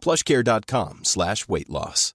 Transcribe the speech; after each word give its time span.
plushcare.com 0.00 1.00
slash 1.04 1.48
weight 1.48 1.68
loss. 1.70 2.14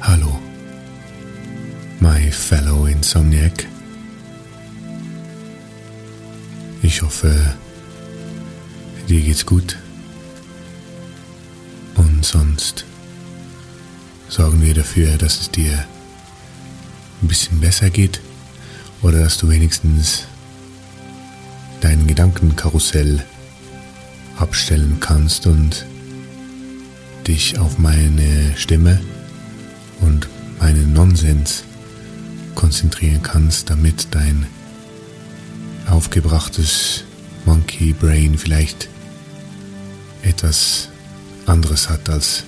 Hallo, 0.00 0.38
my 2.00 2.30
fellow 2.30 2.86
Insomniac. 2.86 3.66
Ich 6.82 7.02
hoffe, 7.02 7.54
dir 9.08 9.20
geht's 9.20 9.44
gut. 9.44 9.76
Und 11.96 12.24
sonst 12.24 12.86
sorgen 14.28 14.62
wir 14.62 14.72
dafür, 14.72 15.18
dass 15.18 15.40
es 15.40 15.50
dir 15.50 15.84
ein 17.22 17.28
bisschen 17.28 17.60
besser 17.60 17.90
geht 17.90 18.20
oder 19.02 19.20
dass 19.20 19.38
du 19.38 19.48
wenigstens 19.48 20.24
dein 21.80 22.06
Gedankenkarussell 22.06 23.24
abstellen 24.36 24.98
kannst 25.00 25.46
und 25.46 25.86
dich 27.26 27.58
auf 27.58 27.78
meine 27.78 28.56
Stimme 28.56 29.00
und 30.00 30.28
meinen 30.58 30.92
Nonsens 30.92 31.64
konzentrieren 32.54 33.22
kannst, 33.22 33.70
damit 33.70 34.08
dein 34.10 34.46
aufgebrachtes 35.88 37.04
Monkey 37.44 37.92
Brain 37.92 38.36
vielleicht 38.36 38.88
etwas 40.22 40.88
anderes 41.46 41.88
hat 41.88 42.08
als 42.10 42.44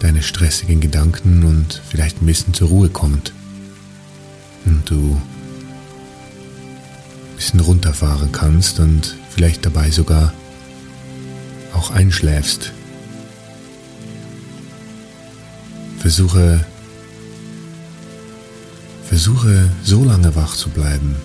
deine 0.00 0.22
stressigen 0.22 0.80
Gedanken 0.80 1.44
und 1.44 1.80
vielleicht 1.88 2.20
ein 2.20 2.26
bisschen 2.26 2.52
zur 2.52 2.68
Ruhe 2.68 2.88
kommt 2.88 3.32
und 4.64 4.82
du 4.88 5.20
ein 7.34 7.36
bisschen 7.36 7.60
runterfahren 7.60 8.32
kannst 8.32 8.80
und 8.80 9.16
vielleicht 9.30 9.64
dabei 9.66 9.90
sogar 9.90 10.32
auch 11.74 11.90
einschläfst. 11.90 12.72
Versuche, 15.98 16.64
versuche 19.08 19.70
so 19.82 20.04
lange 20.04 20.34
wach 20.36 20.54
zu 20.54 20.68
bleiben, 20.70 21.16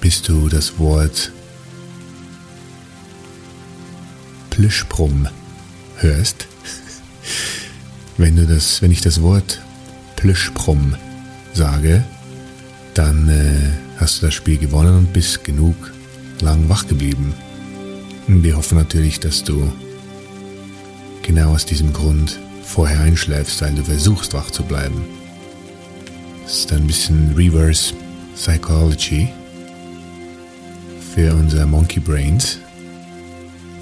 bis 0.00 0.22
du 0.22 0.48
das 0.48 0.78
Wort 0.78 1.32
Plüschbrumm 4.50 5.28
hörst. 5.96 6.46
Wenn 8.16 8.36
du 8.36 8.46
das, 8.46 8.82
wenn 8.82 8.90
ich 8.90 9.00
das 9.00 9.22
Wort 9.22 9.60
Plüschbrumm 10.16 10.96
sage, 11.54 12.04
dann 12.98 13.28
äh, 13.28 13.70
hast 13.98 14.20
du 14.20 14.26
das 14.26 14.34
Spiel 14.34 14.58
gewonnen 14.58 14.98
und 14.98 15.12
bist 15.12 15.44
genug 15.44 15.76
lang 16.40 16.68
wach 16.68 16.88
geblieben. 16.88 17.32
Wir 18.26 18.56
hoffen 18.56 18.76
natürlich, 18.76 19.20
dass 19.20 19.44
du 19.44 19.72
genau 21.22 21.52
aus 21.52 21.64
diesem 21.64 21.92
Grund 21.92 22.40
vorher 22.64 22.98
einschläfst, 22.98 23.62
weil 23.62 23.72
du 23.74 23.84
versuchst 23.84 24.34
wach 24.34 24.50
zu 24.50 24.64
bleiben. 24.64 25.04
Das 26.42 26.58
ist 26.58 26.72
ein 26.72 26.88
bisschen 26.88 27.34
Reverse 27.36 27.94
Psychology 28.34 29.28
für 31.14 31.32
unser 31.34 31.66
Monkey 31.66 32.00
Brains. 32.00 32.58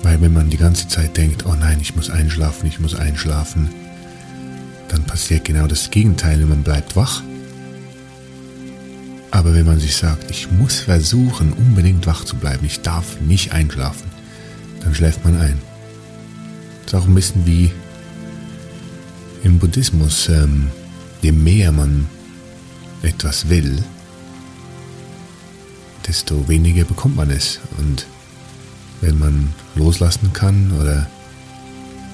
Weil 0.03 0.21
wenn 0.21 0.35
man 0.35 0.51
die 0.51 0.59
ganze 0.59 0.89
Zeit 0.89 1.17
denkt, 1.17 1.47
oh 1.47 1.55
nein, 1.55 1.79
ich 1.81 1.97
muss 1.97 2.11
einschlafen, 2.11 2.67
ich 2.67 2.81
muss 2.81 2.95
einschlafen, 2.95 3.71
dann 4.89 5.05
passiert 5.05 5.47
genau 5.47 5.67
das 5.67 5.91
Gegenteil 5.91 6.43
und 6.43 6.51
man 6.51 6.63
bleibt 6.63 6.97
wach. 6.97 7.23
Aber 9.37 9.55
wenn 9.55 9.67
man 9.67 9.79
sich 9.79 9.95
sagt, 9.95 10.31
ich 10.31 10.51
muss 10.51 10.81
versuchen, 10.81 11.53
unbedingt 11.53 12.07
wach 12.07 12.25
zu 12.25 12.37
bleiben, 12.37 12.65
ich 12.65 12.81
darf 12.81 13.21
nicht 13.21 13.53
einschlafen, 13.53 14.11
dann 14.81 14.95
schläft 14.95 15.23
man 15.27 15.39
ein. 15.39 15.59
Das 16.87 16.95
ist 16.95 16.99
auch 16.99 17.07
ein 17.07 17.15
bisschen 17.15 17.45
wie 17.45 17.71
im 19.45 19.59
Buddhismus. 19.59 20.31
Ähm, 20.31 20.71
je 21.21 21.33
mehr 21.33 21.71
man 21.71 22.07
etwas 23.03 23.51
will, 23.51 23.85
desto 26.09 26.49
weniger 26.49 26.85
bekommt 26.85 27.17
man 27.17 27.29
es. 27.29 27.61
Und 27.77 28.07
wenn 29.03 29.19
man 29.19 29.53
loslassen 29.75 30.33
kann 30.33 30.73
oder 30.81 31.11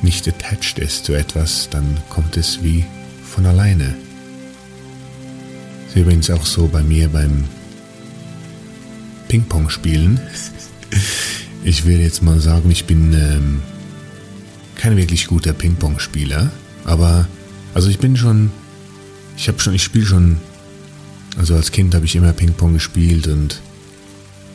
nicht 0.03 0.27
attached 0.27 0.81
ist 0.81 1.05
zu 1.05 1.13
etwas, 1.13 1.69
dann 1.71 1.99
kommt 2.09 2.37
es 2.37 2.65
wie 2.65 2.85
von 3.25 3.47
alleine. 3.47 3.95
Ist 5.93 5.99
übrigens 5.99 6.31
auch 6.31 6.47
so 6.47 6.69
bei 6.69 6.83
mir 6.83 7.11
beim 7.11 7.45
Ping-Pong 9.29 9.69
spielen. 9.69 10.19
Ich 11.65 11.85
will 11.85 12.01
jetzt 12.01 12.23
mal 12.23 12.41
sagen, 12.41 12.71
ich 12.71 12.87
bin 12.87 13.13
ähm, 13.13 13.61
kein 14.75 14.97
wirklich 14.97 15.27
guter 15.27 15.53
Ping-Pong-Spieler, 15.53 16.51
aber 16.87 17.29
also 17.75 17.91
ich 17.91 17.99
bin 17.99 18.17
schon, 18.17 18.51
ich 19.37 19.49
habe 19.49 19.61
schon, 19.61 19.75
ich 19.75 19.83
spiele 19.83 20.07
schon, 20.07 20.39
also 21.37 21.57
als 21.57 21.73
Kind 21.73 21.95
habe 21.95 22.07
ich 22.07 22.17
immer 22.17 22.33
Ping-Pong 22.33 22.73
gespielt 22.73 23.27
und 23.27 23.61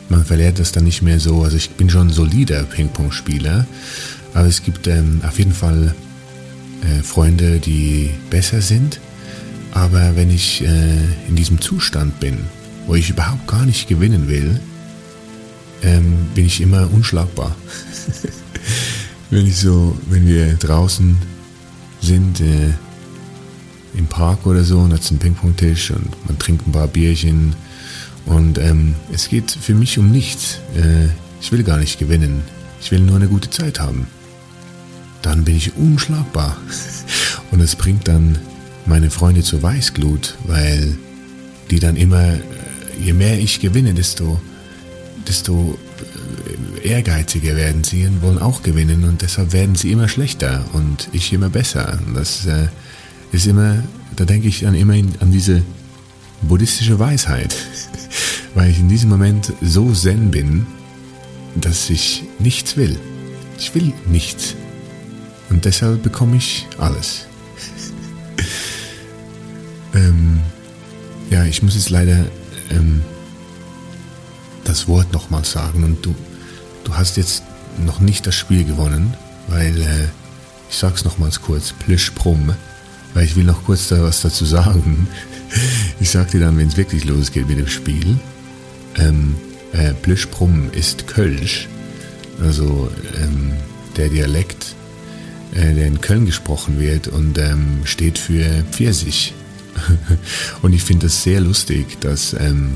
man 0.08 0.24
verliert 0.24 0.58
das 0.58 0.72
dann 0.72 0.82
nicht 0.82 1.02
mehr 1.02 1.20
so. 1.20 1.44
Also 1.44 1.56
ich 1.56 1.70
bin 1.70 1.88
schon 1.88 2.08
ein 2.08 2.12
solider 2.12 2.64
Ping-Pong-Spieler, 2.64 3.64
aber 4.34 4.48
es 4.48 4.64
gibt 4.64 4.88
ähm, 4.88 5.20
auf 5.24 5.38
jeden 5.38 5.54
Fall 5.54 5.94
äh, 6.82 7.00
Freunde, 7.04 7.60
die 7.60 8.10
besser 8.28 8.60
sind. 8.60 8.98
Aber 9.78 10.16
wenn 10.16 10.28
ich 10.28 10.60
äh, 10.64 10.98
in 11.28 11.36
diesem 11.36 11.60
Zustand 11.60 12.18
bin, 12.18 12.38
wo 12.88 12.96
ich 12.96 13.10
überhaupt 13.10 13.46
gar 13.46 13.64
nicht 13.64 13.86
gewinnen 13.86 14.26
will, 14.26 14.58
ähm, 15.82 16.26
bin 16.34 16.46
ich 16.46 16.60
immer 16.60 16.92
unschlagbar. 16.92 17.54
wenn 19.30 19.46
ich 19.46 19.56
so, 19.56 19.96
wenn 20.10 20.26
wir 20.26 20.54
draußen 20.54 21.16
sind, 22.02 22.40
äh, 22.40 22.70
im 23.94 24.08
Park 24.08 24.46
oder 24.46 24.64
so, 24.64 24.80
und 24.80 24.92
hat 24.92 25.08
einen 25.10 25.20
Ping-Pong-Tisch 25.20 25.92
und 25.92 26.08
man 26.26 26.36
trinkt 26.40 26.66
ein 26.66 26.72
paar 26.72 26.88
Bierchen 26.88 27.54
und 28.26 28.58
ähm, 28.58 28.96
es 29.12 29.28
geht 29.28 29.52
für 29.52 29.74
mich 29.74 29.96
um 29.96 30.10
nichts. 30.10 30.58
Äh, 30.74 31.06
ich 31.40 31.52
will 31.52 31.62
gar 31.62 31.78
nicht 31.78 32.00
gewinnen. 32.00 32.42
Ich 32.80 32.90
will 32.90 33.00
nur 33.00 33.14
eine 33.14 33.28
gute 33.28 33.48
Zeit 33.48 33.78
haben. 33.78 34.08
Dann 35.22 35.44
bin 35.44 35.56
ich 35.56 35.76
unschlagbar. 35.76 36.56
Und 37.50 37.60
es 37.60 37.74
bringt 37.76 38.06
dann 38.08 38.38
meine 38.88 39.10
Freunde 39.10 39.42
zur 39.42 39.62
Weißglut, 39.62 40.36
weil 40.46 40.96
die 41.70 41.78
dann 41.78 41.96
immer 41.96 42.34
äh, 42.34 42.40
je 43.00 43.12
mehr 43.12 43.38
ich 43.38 43.60
gewinne, 43.60 43.94
desto, 43.94 44.40
desto 45.26 45.78
äh, 46.82 46.88
ehrgeiziger 46.88 47.54
werden 47.54 47.84
sie 47.84 48.06
und 48.06 48.22
wollen 48.22 48.38
auch 48.38 48.62
gewinnen 48.62 49.04
und 49.04 49.22
deshalb 49.22 49.52
werden 49.52 49.74
sie 49.74 49.92
immer 49.92 50.08
schlechter 50.08 50.64
und 50.72 51.08
ich 51.12 51.32
immer 51.32 51.50
besser. 51.50 51.98
Das 52.14 52.46
äh, 52.46 52.68
ist 53.30 53.46
immer, 53.46 53.82
da 54.16 54.24
denke 54.24 54.48
ich 54.48 54.60
dann 54.60 54.74
immer 54.74 54.94
an 54.94 55.30
diese 55.30 55.62
buddhistische 56.42 56.98
Weisheit, 56.98 57.54
weil 58.54 58.70
ich 58.70 58.78
in 58.78 58.88
diesem 58.88 59.10
Moment 59.10 59.52
so 59.60 59.92
zen 59.92 60.30
bin, 60.30 60.66
dass 61.54 61.90
ich 61.90 62.24
nichts 62.38 62.76
will. 62.76 62.98
Ich 63.58 63.74
will 63.74 63.92
nichts. 64.10 64.54
Und 65.50 65.64
deshalb 65.64 66.02
bekomme 66.02 66.36
ich 66.36 66.66
alles. 66.78 67.27
Ähm, 69.98 70.40
ja, 71.30 71.44
ich 71.44 71.62
muss 71.62 71.74
jetzt 71.74 71.90
leider 71.90 72.24
ähm, 72.70 73.02
das 74.64 74.88
Wort 74.88 75.12
nochmal 75.12 75.44
sagen. 75.44 75.84
Und 75.84 76.04
du, 76.04 76.14
du 76.84 76.94
hast 76.94 77.16
jetzt 77.16 77.42
noch 77.84 78.00
nicht 78.00 78.26
das 78.26 78.34
Spiel 78.34 78.64
gewonnen, 78.64 79.14
weil 79.48 79.80
äh, 79.80 80.08
ich 80.70 80.76
sag's 80.76 81.04
nochmals 81.04 81.40
kurz, 81.40 81.72
Plisch 81.72 82.10
Prum, 82.10 82.52
weil 83.14 83.24
ich 83.24 83.36
will 83.36 83.44
noch 83.44 83.64
kurz 83.64 83.88
da 83.88 84.02
was 84.02 84.22
dazu 84.22 84.44
sagen. 84.44 85.08
Ich 85.98 86.10
sag 86.10 86.30
dir 86.30 86.40
dann, 86.40 86.58
wenn 86.58 86.68
es 86.68 86.76
wirklich 86.76 87.06
losgeht 87.06 87.48
mit 87.48 87.58
dem 87.58 87.68
Spiel. 87.68 88.18
Ähm, 88.98 89.34
äh, 89.72 89.94
Plisch 89.94 90.26
Prum 90.26 90.70
ist 90.72 91.06
Kölsch, 91.06 91.68
also 92.42 92.90
ähm, 93.16 93.54
der 93.96 94.10
Dialekt, 94.10 94.76
äh, 95.54 95.72
der 95.72 95.86
in 95.86 96.02
Köln 96.02 96.26
gesprochen 96.26 96.78
wird 96.78 97.08
und 97.08 97.38
ähm, 97.38 97.80
steht 97.84 98.18
für 98.18 98.62
Pfirsich. 98.70 99.32
und 100.62 100.72
ich 100.72 100.82
finde 100.82 101.06
es 101.06 101.22
sehr 101.22 101.40
lustig, 101.40 102.00
dass, 102.00 102.34
ähm, 102.34 102.74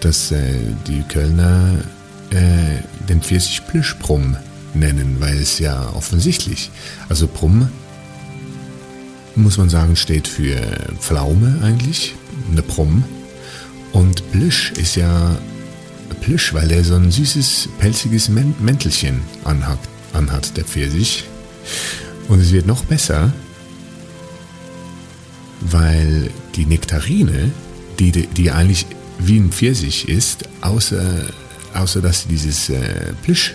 dass 0.00 0.32
äh, 0.32 0.54
die 0.86 1.02
Kölner 1.02 1.78
äh, 2.30 3.06
den 3.08 3.22
Pfirsich 3.22 3.62
Plüschbrumm 3.66 4.36
nennen, 4.74 5.16
weil 5.18 5.36
es 5.38 5.58
ja 5.58 5.90
offensichtlich, 5.94 6.70
also 7.08 7.26
Brumm 7.26 7.68
muss 9.36 9.58
man 9.58 9.68
sagen, 9.68 9.96
steht 9.96 10.28
für 10.28 10.60
Pflaume 10.98 11.60
eigentlich, 11.62 12.14
eine 12.50 12.62
Brumm. 12.62 13.04
Und 13.92 14.30
Plüsch 14.32 14.72
ist 14.72 14.96
ja 14.96 15.36
Plüsch, 16.20 16.52
weil 16.52 16.70
er 16.70 16.84
so 16.84 16.94
ein 16.94 17.10
süßes, 17.10 17.68
pelziges 17.78 18.28
Mäntelchen 18.28 19.22
anhat, 19.44 19.78
anhat, 20.12 20.56
der 20.56 20.64
Pfirsich. 20.64 21.24
Und 22.28 22.40
es 22.40 22.52
wird 22.52 22.66
noch 22.66 22.84
besser, 22.84 23.32
weil 25.60 26.30
die 26.56 26.66
Nektarine, 26.66 27.50
die, 27.98 28.10
die 28.12 28.50
eigentlich 28.50 28.86
wie 29.18 29.38
ein 29.38 29.52
Pfirsich 29.52 30.08
ist, 30.08 30.48
außer, 30.60 31.26
außer 31.74 32.00
dass 32.00 32.22
sie 32.22 32.28
dieses 32.28 32.70
äh, 32.70 33.12
Plüsch, 33.22 33.54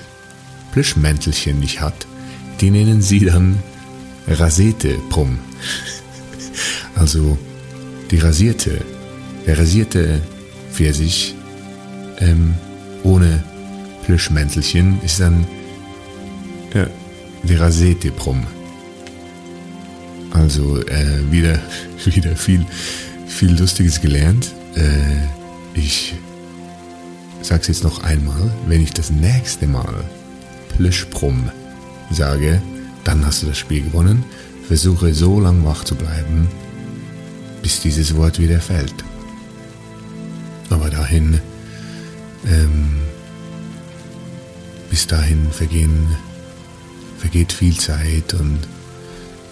Plüschmäntelchen 0.72 1.60
nicht 1.60 1.82
hat, 1.82 2.06
die 2.62 2.72
nennen 2.72 3.02
sie 3.02 3.26
dann 3.26 3.58
Rasete 4.28 4.98
Prum. 5.10 5.40
Also 6.96 7.38
die 8.10 8.20
rasierte, 8.20 8.80
der 9.46 9.58
rasierte 9.60 10.22
Pfirsich 10.72 11.36
ähm, 12.20 12.54
ohne 13.04 13.44
Plüschmäntelchen 14.06 15.02
ist 15.04 15.20
dann 15.20 15.46
ja, 16.74 16.88
die 17.44 17.56
Rasete 17.56 18.12
Prum. 18.12 18.48
Also 20.36 20.82
äh, 20.82 21.32
wieder, 21.32 21.58
wieder 22.06 22.36
viel, 22.36 22.66
viel 23.26 23.58
Lustiges 23.58 24.02
gelernt. 24.02 24.54
Äh, 24.76 25.80
ich 25.80 26.16
sag's 27.42 27.68
jetzt 27.68 27.84
noch 27.84 28.04
einmal, 28.04 28.52
wenn 28.68 28.84
ich 28.84 28.92
das 28.92 29.10
nächste 29.10 29.66
Mal 29.66 30.04
Plüschbrumm 30.76 31.50
sage, 32.12 32.62
dann 33.06 33.26
hast 33.26 33.44
du 33.44 33.48
das 33.48 33.58
Spiel 33.58 33.82
gewonnen. 33.84 34.26
Versuche 34.68 35.14
so 35.14 35.40
lang 35.40 35.64
wach 35.64 35.86
zu 35.86 35.96
bleiben, 35.96 36.50
bis 37.62 37.80
dieses 37.80 38.16
Wort 38.16 38.38
wieder 38.38 38.60
fällt. 38.60 38.96
Aber 40.70 40.90
dahin, 40.90 41.40
ähm, 42.46 42.98
bis 44.90 45.08
dahin 45.08 45.48
vergehen, 45.52 46.08
vergeht 47.20 47.54
viel 47.54 47.78
Zeit 47.78 48.34
und 48.34 48.60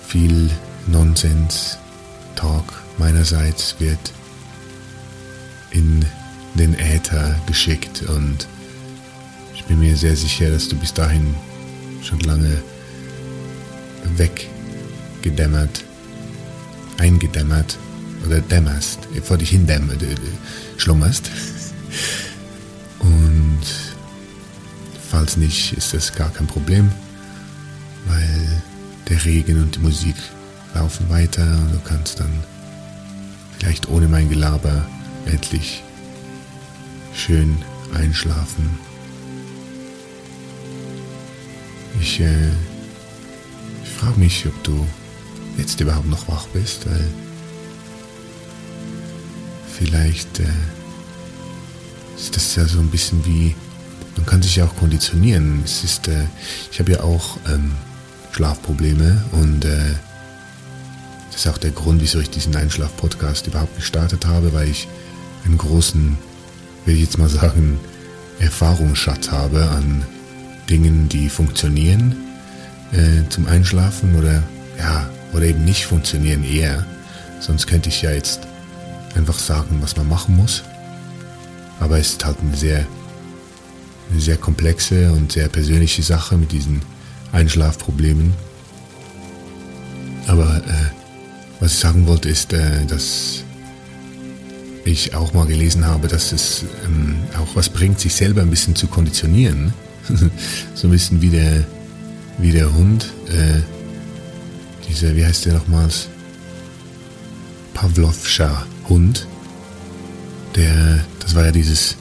viel 0.08 0.50
Nonsens-Talk 0.88 2.84
meinerseits 2.98 3.76
wird 3.80 4.12
in 5.72 6.06
den 6.56 6.78
Äther 6.78 7.36
geschickt 7.48 8.04
und 8.04 8.48
ich 9.56 9.64
bin 9.66 9.80
mir 9.80 9.96
sehr 9.96 10.16
sicher, 10.16 10.50
dass 10.50 10.68
du 10.68 10.76
bis 10.76 10.94
dahin 10.94 11.36
schon 12.04 12.20
lange 12.20 12.62
weggedämmert, 14.18 15.84
eingedämmert 16.98 17.78
oder 18.26 18.42
dämmerst, 18.42 19.00
vor 19.24 19.38
dich 19.38 19.50
hin 19.50 19.66
dämmert, 19.66 20.02
äh, 20.04 20.16
schlummerst. 20.78 21.30
Und 23.00 23.62
falls 25.10 25.38
nicht, 25.38 25.74
ist 25.74 25.94
das 25.94 26.14
gar 26.14 26.30
kein 26.32 26.48
Problem, 26.48 26.92
weil 28.06 28.62
der 29.10 29.24
Regen 29.26 29.62
und 29.62 29.76
die 29.76 29.80
Musik 29.80 30.16
laufen 30.74 31.10
weiter 31.10 31.44
und 31.44 31.74
du 31.74 31.80
kannst 31.84 32.20
dann 32.20 32.32
vielleicht 33.58 33.90
ohne 33.90 34.08
mein 34.08 34.30
Gelaber 34.30 34.86
endlich 35.26 35.84
schön 37.14 37.58
einschlafen. 37.94 38.78
Ich, 42.02 42.20
äh, 42.20 42.50
ich 43.84 43.90
frage 43.90 44.20
mich, 44.20 44.46
ob 44.48 44.64
du 44.64 44.86
jetzt 45.58 45.80
überhaupt 45.80 46.10
noch 46.10 46.28
wach 46.28 46.48
bist, 46.48 46.86
weil 46.90 47.06
vielleicht 49.78 50.40
äh, 50.40 50.46
ist 52.18 52.36
das 52.36 52.56
ja 52.56 52.66
so 52.66 52.80
ein 52.80 52.90
bisschen 52.90 53.26
wie, 53.26 53.56
man 54.18 54.26
kann 54.26 54.42
sich 54.42 54.56
ja 54.56 54.66
auch 54.66 54.76
konditionieren. 54.76 55.62
Es 55.64 55.84
ist, 55.84 56.08
äh, 56.08 56.26
ich 56.72 56.80
habe 56.80 56.94
ja 56.94 57.02
auch 57.02 57.38
ähm, 57.48 57.72
Schlafprobleme 58.32 59.24
und 59.32 59.66
äh, 59.66 59.94
das 61.34 61.46
ist 61.46 61.52
auch 61.52 61.58
der 61.58 61.72
Grund, 61.72 62.00
wieso 62.00 62.20
ich 62.20 62.30
diesen 62.30 62.56
Einschlaf-Podcast 62.56 63.48
überhaupt 63.48 63.76
gestartet 63.76 64.28
habe, 64.28 64.54
weil 64.54 64.70
ich 64.70 64.88
einen 65.46 65.58
großen, 65.58 66.16
will 66.86 66.94
ich 66.94 67.02
jetzt 67.02 67.18
mal 67.18 67.28
sagen, 67.28 67.80
Erfahrungsschatz 68.38 69.32
habe 69.32 69.68
an 69.70 70.06
Dingen, 70.70 71.10
die 71.10 71.30
funktionieren 71.30 72.16
äh, 72.92 73.28
zum 73.30 73.48
Einschlafen 73.48 74.16
oder 74.16 74.44
ja, 74.78 75.10
oder 75.34 75.46
eben 75.46 75.66
nicht 75.66 75.88
funktionieren 75.88 76.44
eher. 76.44 76.86
Sonst 77.40 77.66
könnte 77.66 77.90
ich 77.90 78.04
ja 78.04 78.12
jetzt 78.12 78.42
einfach 79.16 79.40
sagen, 79.40 79.80
was 79.82 79.98
man 79.98 80.08
machen 80.08 80.38
muss. 80.38 80.62
Aber 81.80 81.98
es 81.98 82.12
ist 82.12 82.26
halt 82.26 82.38
eine 82.42 82.56
sehr, 82.56 82.86
eine 84.12 84.22
sehr 84.22 84.38
komplexe 84.38 85.12
und 85.12 85.32
sehr 85.32 85.50
persönliche 85.50 86.04
Sache 86.04 86.38
mit 86.38 86.52
diesen 86.52 86.84
Einschlafproblemen. 87.32 88.36
Aber 90.28 90.58
äh, 90.58 91.03
was 91.64 91.76
ich 91.76 91.80
sagen 91.80 92.08
wollte, 92.08 92.28
ist, 92.28 92.52
äh, 92.52 92.86
dass 92.86 93.46
ich 94.84 95.16
auch 95.16 95.34
mal 95.34 95.46
gelesen 95.46 95.86
habe, 95.86 96.10
dass 96.10 96.34
es 96.34 96.66
ähm, 96.86 97.16
auch 97.40 97.56
was 97.56 97.70
bringt, 97.70 98.02
sich 98.02 98.14
selber 98.14 98.42
ein 98.42 98.50
bisschen 98.50 98.76
zu 98.76 98.88
konditionieren. 98.88 99.74
so 100.76 100.88
ein 100.88 100.92
bisschen 100.92 101.22
wie 101.22 101.30
der, 101.30 101.64
wie 102.38 102.52
der 102.52 102.74
Hund. 102.74 103.14
Äh, 103.30 103.62
dieser, 104.90 105.16
wie 105.16 105.26
heißt 105.26 105.46
der 105.46 105.54
nochmals? 105.54 106.10
Pavlovscher 107.74 108.68
Hund. 108.90 109.26
Der, 110.58 111.00
das 111.22 111.34
war 111.34 111.46
ja 111.46 111.52
dieses 111.52 111.96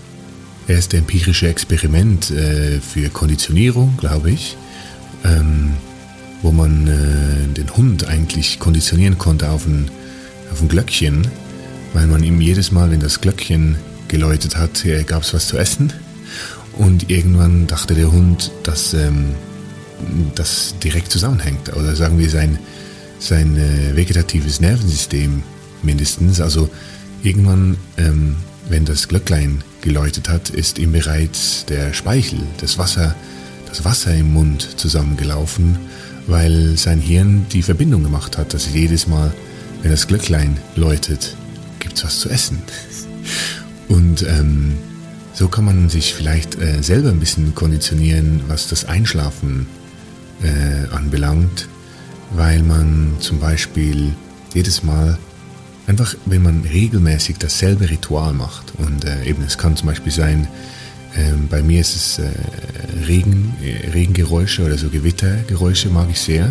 erste 0.67 0.97
empirische 0.97 1.47
Experiment 1.47 2.33
äh, 2.33 2.81
für 2.81 3.09
Konditionierung, 3.11 3.97
glaube 3.97 4.33
ich. 4.33 4.57
Ähm, 5.25 5.75
wo 6.43 6.51
man 6.51 6.89
äh, 6.89 7.55
den 7.55 7.75
Hund 7.77 8.07
eigentlich 8.07 8.59
konditionieren 8.59 9.17
konnte 9.17 9.51
auf 9.51 9.67
ein, 9.67 9.91
auf 10.51 10.61
ein 10.61 10.69
Glöckchen, 10.69 11.27
weil 11.95 12.07
man 12.07 12.23
ihm 12.23 12.41
jedes 12.41 12.73
Mal, 12.73 12.91
wenn 12.91 13.01
das 13.01 13.21
Glöckchen 13.21 13.77
geläutet 14.09 14.57
hat, 14.57 14.85
äh, 14.85 15.05
gab 15.05 15.23
es 15.23 15.33
was 15.33 15.47
zu 15.47 15.57
essen. 15.57 15.93
Und 16.75 17.11
irgendwann 17.11 17.67
dachte 17.67 17.95
der 17.95 18.11
Hund, 18.11 18.51
dass 18.65 18.95
ähm, 18.95 19.35
das 20.35 20.75
direkt 20.83 21.13
zusammenhängt. 21.13 21.75
Oder 21.77 21.95
sagen 21.95 22.19
wir 22.19 22.29
sein, 22.29 22.59
sein 23.19 23.57
äh, 23.57 23.95
vegetatives 23.95 24.61
Nervensystem 24.61 25.43
mindestens. 25.83 26.41
Also 26.41 26.71
irgendwann, 27.23 27.77
ähm, 27.99 28.37
wenn 28.69 28.85
das 28.85 29.07
Glöcklein 29.09 29.63
geläutet 29.81 30.29
hat, 30.29 30.51
ist 30.51 30.79
ihm 30.79 30.93
bereits 30.93 31.67
der 31.67 31.93
Speichel, 31.93 32.41
das 32.61 32.79
Wasser, 32.79 33.15
das 33.69 33.85
Wasser 33.85 34.15
im 34.15 34.33
Mund 34.33 34.67
zusammengelaufen 34.77 35.79
weil 36.27 36.77
sein 36.77 37.01
Hirn 37.01 37.47
die 37.53 37.63
Verbindung 37.63 38.03
gemacht 38.03 38.39
hat, 38.39 38.55
dass 38.55 38.73
jedes 38.73 39.07
Mal, 39.07 39.33
wenn 39.83 39.91
das 39.91 40.07
Glöcklein 40.07 40.57
läutet, 40.77 41.37
gibt 41.79 41.97
es 41.97 42.05
was 42.05 42.21
zu 42.21 42.29
essen. 42.29 42.63
Und 43.89 44.23
ähm, 44.23 44.75
so 45.35 45.49
kann 45.49 45.65
man 45.65 45.89
sich 45.89 46.15
vielleicht 46.15 46.61
äh, 46.61 46.83
selber 46.83 47.09
ein 47.09 47.21
bisschen 47.21 47.55
konditionieren, 47.55 48.43
was 48.49 48.69
das 48.69 48.85
Einschlafen 48.85 49.67
äh, 50.43 50.95
anbelangt, 50.95 51.69
weil 52.35 52.63
man 52.63 53.15
zum 53.21 53.41
Beispiel 53.41 54.13
jedes 54.55 54.83
Mal 54.83 55.19
einfach, 55.87 56.15
wenn 56.27 56.43
man 56.43 56.63
regelmäßig 56.63 57.39
dasselbe 57.39 57.91
Ritual 57.91 58.33
macht 58.33 58.73
und 58.79 59.05
äh, 59.05 59.25
eben 59.25 59.43
es 59.43 59.59
kann 59.59 59.77
zum 59.77 59.89
Beispiel 59.89 60.13
sein, 60.13 60.47
ähm, 61.17 61.49
bei 61.49 61.63
mir 61.63 61.81
ist 61.81 61.95
es 61.95 62.19
äh, 62.19 62.31
Regen, 63.07 63.55
äh, 63.63 63.91
Regengeräusche 63.91 64.65
oder 64.65 64.79
so 64.79 64.89
Gewittergeräusche 64.89 65.89
mag 65.91 66.09
ich 66.11 66.21
sehr. 66.21 66.47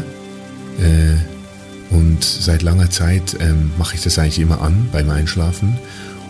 Äh, 0.79 1.93
und 1.93 2.23
seit 2.23 2.61
langer 2.61 2.89
Zeit 2.89 3.35
ähm, 3.39 3.71
mache 3.77 3.95
ich 3.95 4.03
das 4.03 4.17
eigentlich 4.17 4.39
immer 4.39 4.61
an 4.61 4.89
beim 4.91 5.09
Einschlafen. 5.09 5.77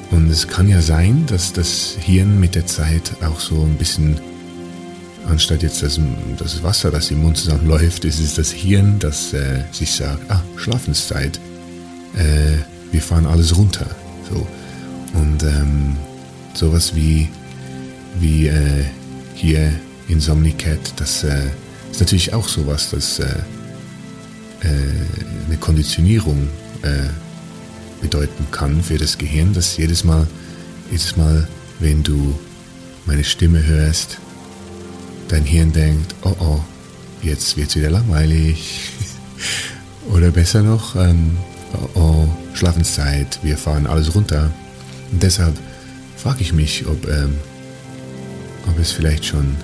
Und 0.09 0.29
es 0.29 0.47
kann 0.47 0.67
ja 0.67 0.81
sein, 0.81 1.25
dass 1.27 1.53
das 1.53 1.95
Hirn 1.99 2.39
mit 2.39 2.55
der 2.55 2.65
Zeit 2.65 3.11
auch 3.23 3.39
so 3.39 3.63
ein 3.63 3.75
bisschen, 3.75 4.19
anstatt 5.27 5.63
jetzt 5.63 5.83
das, 5.83 5.99
das 6.37 6.63
Wasser, 6.63 6.89
das 6.91 7.11
im 7.11 7.21
Mund 7.21 7.37
zusammenläuft, 7.37 8.05
ist 8.05 8.19
es 8.19 8.35
das 8.35 8.51
Hirn, 8.51 8.97
das 8.99 9.33
äh, 9.33 9.63
sich 9.71 9.93
sagt, 9.93 10.19
ah, 10.29 10.41
Schlafenszeit, 10.55 11.39
äh, 12.15 12.57
wir 12.91 13.01
fahren 13.01 13.25
alles 13.25 13.55
runter. 13.55 13.85
So. 14.29 14.47
Und 15.13 15.43
ähm, 15.43 15.95
sowas 16.53 16.95
wie 16.95 17.29
wie 18.19 18.47
äh, 18.47 18.85
hier 19.35 19.71
Insomnicat, 20.07 20.93
das 20.97 21.23
äh, 21.23 21.47
ist 21.91 21.99
natürlich 21.99 22.33
auch 22.33 22.47
sowas, 22.47 22.89
das 22.91 23.19
äh, 23.19 23.25
äh, 24.61 24.67
eine 25.47 25.57
Konditionierung 25.57 26.47
äh, 26.81 27.09
bedeuten 28.01 28.47
kann 28.51 28.83
für 28.83 28.97
das 28.97 29.17
Gehirn, 29.17 29.53
dass 29.53 29.77
jedes 29.77 30.03
Mal, 30.03 30.27
jedes 30.89 31.15
Mal, 31.17 31.47
wenn 31.79 32.03
du 32.03 32.37
meine 33.05 33.23
Stimme 33.23 33.65
hörst, 33.65 34.17
dein 35.27 35.43
Hirn 35.43 35.71
denkt, 35.71 36.15
oh 36.23 36.35
oh, 36.39 36.59
jetzt 37.21 37.57
wird 37.57 37.69
es 37.69 37.75
wieder 37.75 37.89
langweilig. 37.89 38.91
Oder 40.11 40.31
besser 40.31 40.61
noch, 40.61 40.95
ähm, 40.95 41.37
oh, 41.95 41.99
oh, 41.99 42.27
Schlafenszeit, 42.53 43.39
wir 43.43 43.57
fahren 43.57 43.87
alles 43.87 44.13
runter. 44.13 44.51
Und 45.11 45.23
deshalb 45.23 45.57
frage 46.17 46.41
ich 46.41 46.53
mich, 46.53 46.85
ob 46.87 47.07
ähm, 47.07 47.35
ob 48.67 48.79
es 48.79 48.91
vielleicht 48.91 49.25
schon 49.25 49.55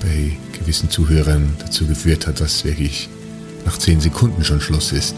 bei 0.00 0.36
gewissen 0.58 0.90
Zuhörern 0.90 1.54
dazu 1.58 1.86
geführt 1.86 2.26
hat, 2.26 2.40
dass 2.40 2.64
wirklich 2.64 3.08
nach 3.64 3.78
zehn 3.78 4.00
Sekunden 4.00 4.44
schon 4.44 4.60
Schluss 4.60 4.92
ist 4.92 5.14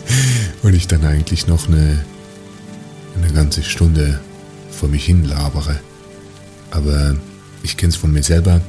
und 0.62 0.74
ich 0.74 0.88
dann 0.88 1.04
eigentlich 1.04 1.46
noch 1.46 1.68
eine, 1.68 2.04
eine 3.16 3.32
ganze 3.32 3.62
Stunde 3.62 4.20
vor 4.70 4.88
mich 4.88 5.04
hin 5.04 5.24
labere. 5.24 5.80
Aber 6.70 7.16
ich 7.62 7.76
kenne 7.76 7.90
es 7.90 7.96
von 7.96 8.12
mir 8.12 8.22
selber. 8.22 8.60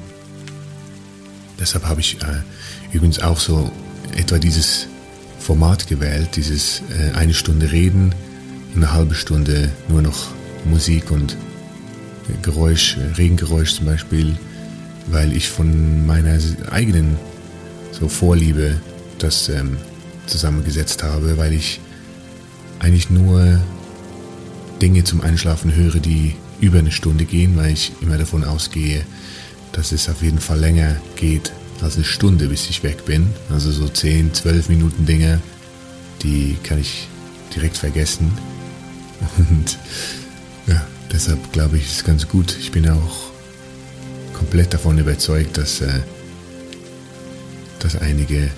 Deshalb 1.60 1.86
habe 1.86 2.00
ich 2.02 2.22
äh, 2.22 2.96
übrigens 2.96 3.20
auch 3.20 3.40
so 3.40 3.72
etwa 4.16 4.40
dieses 4.40 4.88
Format 5.40 5.88
gewählt, 5.88 6.30
dieses 6.36 6.82
äh, 6.90 7.16
eine 7.16 7.34
Stunde 7.34 7.72
reden, 7.72 8.16
eine 8.76 8.94
halbe 8.94 9.16
Stunde 9.16 9.70
nur 9.88 10.02
noch 10.02 10.28
Musik 10.66 11.12
und 11.12 11.36
Geräusch, 12.42 12.98
Regengeräusch 13.18 13.76
zum 13.76 13.86
Beispiel, 13.86 14.38
weil 15.08 15.36
ich 15.36 15.50
von 15.50 16.06
meiner 16.06 16.38
eigenen 16.72 17.18
so 17.92 18.08
Vorliebe 18.08 18.80
das 19.18 19.50
ähm, 19.50 19.78
zusammengesetzt 20.28 21.04
habe, 21.04 21.38
weil 21.38 21.54
ich 21.54 21.80
eigentlich 22.80 23.10
nur 23.10 23.60
Dinge 24.82 25.04
zum 25.04 25.22
Einschlafen 25.22 25.76
höre, 25.76 26.00
die 26.00 26.36
über 26.62 26.80
eine 26.80 26.92
Stunde 26.92 27.26
gehen, 27.26 27.56
weil 27.58 27.74
ich 27.74 27.92
immer 28.02 28.18
davon 28.18 28.44
ausgehe, 28.44 29.04
dass 29.72 29.92
es 29.92 30.10
auf 30.10 30.22
jeden 30.22 30.40
Fall 30.40 30.60
länger 30.60 30.96
geht 31.16 31.52
als 31.82 31.96
eine 31.96 32.06
Stunde, 32.06 32.48
bis 32.48 32.70
ich 32.70 32.84
weg 32.84 33.06
bin. 33.06 33.28
Also 33.50 33.72
so 33.72 33.88
10, 33.88 34.34
12 34.34 34.70
Minuten 34.70 35.06
Dinge, 35.06 35.42
die 36.24 36.58
kann 36.64 36.80
ich 36.80 37.08
direkt 37.56 37.78
vergessen. 37.78 38.32
Und 39.38 39.78
ja, 40.68 40.86
Deshalb 41.12 41.52
glaube 41.52 41.78
ich, 41.78 41.86
ist 41.86 42.06
ganz 42.06 42.28
gut. 42.28 42.56
Ich 42.60 42.72
bin 42.72 42.90
auch 42.90 43.32
komplett 44.34 44.74
davon 44.74 44.98
überzeugt, 44.98 45.58
dass, 45.58 45.82
äh, 45.82 46.00
dass 47.80 47.96
einige 47.96 48.50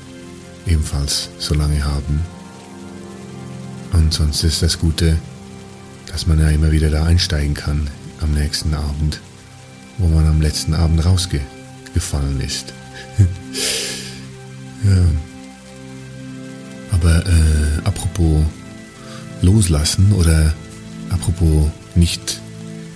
ebenfalls 0.67 1.29
so 1.39 1.53
lange 1.53 1.83
haben. 1.83 2.21
Und 3.93 4.13
sonst 4.13 4.43
ist 4.43 4.61
das 4.61 4.79
Gute, 4.79 5.17
dass 6.11 6.27
man 6.27 6.39
ja 6.39 6.49
immer 6.49 6.71
wieder 6.71 6.89
da 6.89 7.05
einsteigen 7.05 7.53
kann 7.53 7.89
am 8.21 8.33
nächsten 8.33 8.73
Abend, 8.73 9.19
wo 9.97 10.07
man 10.07 10.27
am 10.27 10.41
letzten 10.41 10.73
Abend 10.73 11.03
rausgefallen 11.05 12.41
ist. 12.41 12.73
ja. 14.83 15.03
Aber 16.91 17.25
äh, 17.25 17.85
apropos 17.85 18.43
loslassen 19.41 20.11
oder 20.13 20.53
apropos 21.09 21.69
nicht 21.95 22.40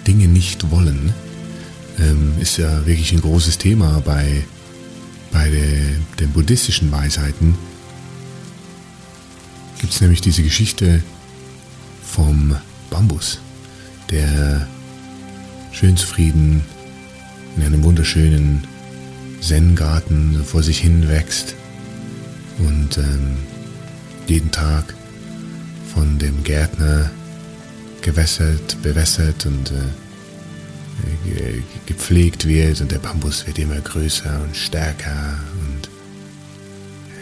Dinge 0.07 0.27
nicht 0.27 0.71
wollen, 0.71 1.13
ähm, 1.99 2.33
ist 2.39 2.57
ja 2.57 2.85
wirklich 2.85 3.11
ein 3.11 3.21
großes 3.21 3.57
Thema 3.57 4.01
bei, 4.05 4.43
bei 5.31 5.49
de, 5.49 5.81
den 6.19 6.31
buddhistischen 6.31 6.91
Weisheiten. 6.91 7.55
Gibt 9.79 9.93
es 9.93 10.01
nämlich 10.01 10.21
diese 10.21 10.43
Geschichte 10.43 11.01
vom 12.03 12.55
Bambus, 12.89 13.39
der 14.09 14.67
schön 15.71 15.97
zufrieden 15.97 16.63
in 17.57 17.63
einem 17.63 17.83
wunderschönen 17.83 18.63
Zen-Garten 19.41 20.43
vor 20.45 20.63
sich 20.63 20.79
hin 20.79 21.07
wächst 21.07 21.55
und 22.59 22.97
ähm, 22.97 23.37
jeden 24.27 24.51
Tag 24.51 24.93
von 25.93 26.17
dem 26.17 26.43
Gärtner 26.43 27.11
gewässert, 28.05 28.81
bewässert 28.83 29.47
und 29.47 29.71
äh, 29.71 31.61
gepflegt 31.87 32.47
wird 32.47 32.79
und 32.81 32.91
der 32.91 32.99
Bambus 32.99 33.47
wird 33.47 33.57
immer 33.57 33.79
größer 33.81 34.41
und 34.43 34.55
stärker 34.55 35.39
und 35.59 35.89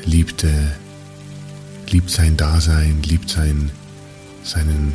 liebt, 0.05 0.45
liebt 1.89 2.09
sein 2.09 2.35
Dasein, 2.35 3.01
liebt 3.03 3.29
sein, 3.29 3.71
seinen 4.43 4.93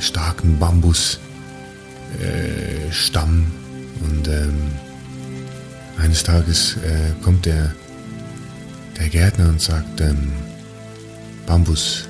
starken 0.00 0.58
Bambusstamm 0.58 1.20
äh, 2.18 4.04
und 4.04 4.28
ähm, 4.28 4.56
eines 5.98 6.22
Tages 6.22 6.78
äh, 6.78 7.12
kommt 7.22 7.44
der, 7.44 7.74
der 8.98 9.10
Gärtner 9.10 9.50
und 9.50 9.60
sagt, 9.60 10.00
ähm, 10.00 10.32
Bambus, 11.46 12.08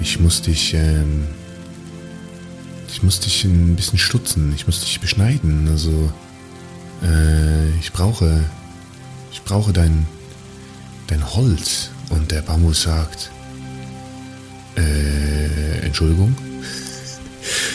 ich 0.00 0.18
muss 0.18 0.42
dich 0.42 0.74
ähm, 0.74 1.24
ich 2.94 3.02
muss 3.02 3.18
dich 3.18 3.44
ein 3.44 3.74
bisschen 3.74 3.98
stutzen, 3.98 4.52
ich 4.54 4.66
muss 4.66 4.78
dich 4.78 5.00
beschneiden. 5.00 5.66
Also 5.68 6.12
äh, 7.02 7.68
ich 7.80 7.92
brauche, 7.92 8.44
ich 9.32 9.42
brauche 9.42 9.72
dein, 9.72 10.06
dein 11.08 11.34
Holz. 11.34 11.90
Und 12.10 12.30
der 12.30 12.42
Bambus 12.42 12.82
sagt, 12.82 13.32
äh, 14.76 15.84
Entschuldigung. 15.84 16.36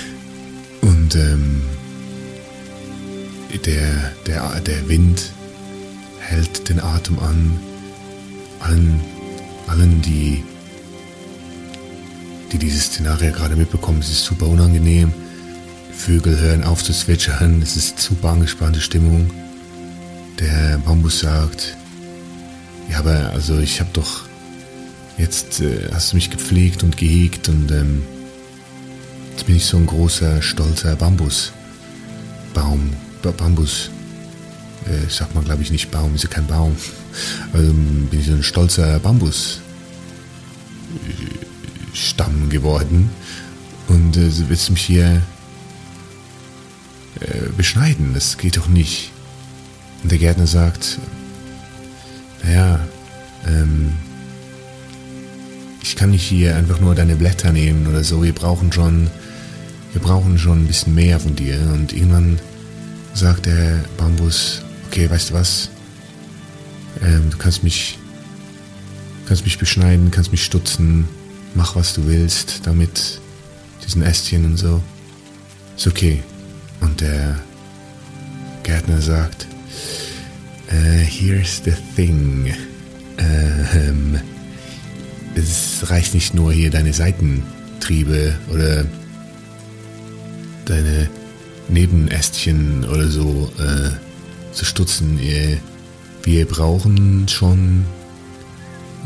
Und 0.81 1.13
ähm, 1.15 1.63
der, 3.65 4.13
der, 4.25 4.61
der 4.61 4.88
Wind 4.88 5.33
hält 6.19 6.69
den 6.69 6.79
Atem 6.79 7.19
an. 7.19 7.59
Allen, 8.61 9.01
allen, 9.67 10.01
die 10.01 10.45
die 12.51 12.57
dieses 12.57 12.85
Szenario 12.85 13.31
gerade 13.31 13.55
mitbekommen. 13.55 13.99
Es 13.99 14.09
ist 14.09 14.25
super 14.25 14.47
unangenehm. 14.47 15.13
Vögel 15.93 16.39
hören 16.39 16.63
auf 16.63 16.83
zu 16.83 16.93
zwitschern. 16.93 17.61
Es 17.61 17.75
ist 17.75 17.99
super 17.99 18.29
angespannte 18.29 18.81
Stimmung. 18.81 19.29
Der 20.39 20.77
Bambus 20.85 21.19
sagt, 21.19 21.75
ja, 22.89 22.99
aber 22.99 23.31
also 23.33 23.59
ich 23.59 23.79
habe 23.79 23.89
doch 23.93 24.23
jetzt 25.17 25.59
äh, 25.59 25.89
hast 25.93 26.11
du 26.11 26.15
mich 26.15 26.29
gepflegt 26.29 26.81
und 26.83 26.97
gehegt 26.97 27.49
und 27.49 27.69
ähm, 27.71 28.03
jetzt 29.31 29.45
bin 29.45 29.57
ich 29.57 29.65
so 29.65 29.77
ein 29.77 29.85
großer, 29.85 30.41
stolzer 30.41 30.95
Bambus. 30.95 31.51
Baum, 32.53 32.93
ba 33.21 33.31
Bambus. 33.31 33.91
Äh, 34.85 35.09
sagt 35.09 35.35
man, 35.35 35.43
glaube 35.43 35.61
ich, 35.61 35.71
nicht 35.71 35.91
Baum, 35.91 36.15
ist 36.15 36.23
ja 36.23 36.29
kein 36.29 36.47
Baum. 36.47 36.75
Also 37.53 37.73
bin 37.73 38.19
ich 38.19 38.27
so 38.27 38.33
ein 38.33 38.43
stolzer 38.43 38.99
Bambus. 38.99 39.61
Stamm 41.93 42.50
geworden 42.50 43.10
und 43.88 44.17
äh, 44.17 44.29
du 44.29 44.50
willst 44.50 44.69
mich 44.69 44.81
hier 44.81 45.22
äh, 47.19 47.50
beschneiden, 47.58 48.13
das 48.13 48.38
geht 48.38 48.58
doch 48.58 48.67
nicht. 48.67 49.12
Und 50.03 50.12
der 50.12 50.19
Gärtner 50.19 50.48
sagt, 50.48 51.00
naja, 52.43 52.79
ähm, 53.48 53.93
ich 55.81 55.96
kann 55.96 56.12
nicht 56.12 56.24
hier 56.24 56.55
einfach 56.55 56.79
nur 56.79 56.96
deine 56.96 57.15
Blätter 57.15 57.51
nehmen 57.51 57.88
oder 57.88 58.03
so, 58.03 58.24
wir 58.24 58.34
brauchen 58.34 58.72
schon 58.72 59.10
wir 59.93 60.01
brauchen 60.01 60.38
schon 60.38 60.63
ein 60.63 60.67
bisschen 60.67 60.93
mehr 60.96 61.19
von 61.19 61.36
dir. 61.36 61.60
Und 61.74 61.93
irgendwann 61.93 62.39
sagt 63.13 63.46
der 63.46 63.84
Bambus, 63.98 64.62
okay, 64.88 65.10
weißt 65.10 65.31
du 65.31 65.34
was? 65.34 65.69
Ähm, 67.01 67.29
du 67.31 67.38
kannst 67.38 67.63
mich, 67.63 67.98
kannst 69.27 69.43
mich 69.46 69.58
beschneiden, 69.58 70.12
kannst 70.12 70.31
mich 70.31 70.43
stutzen, 70.43 71.08
mach 71.55 71.75
was 71.75 71.93
du 71.93 72.05
willst 72.05 72.61
damit, 72.65 73.19
diesen 73.85 74.01
Ästchen 74.01 74.45
und 74.45 74.57
so. 74.57 74.81
Ist 75.75 75.87
okay. 75.87 76.23
Und 76.81 77.01
der 77.01 77.39
Gärtner 78.63 79.01
sagt, 79.01 79.47
uh, 80.71 80.75
here's 81.05 81.61
the 81.63 81.73
thing. 81.95 82.53
Ähm, 83.17 84.19
es 85.35 85.89
reicht 85.89 86.13
nicht 86.13 86.33
nur 86.33 86.51
hier 86.51 86.69
deine 86.69 86.93
Seitentriebe 86.93 88.35
oder 88.51 88.85
deine 90.65 91.09
Nebenästchen 91.69 92.85
oder 92.85 93.07
so 93.07 93.51
äh, 93.59 93.91
zu 94.53 94.65
stutzen. 94.65 95.19
Wir 96.23 96.45
brauchen 96.45 97.27
schon 97.27 97.85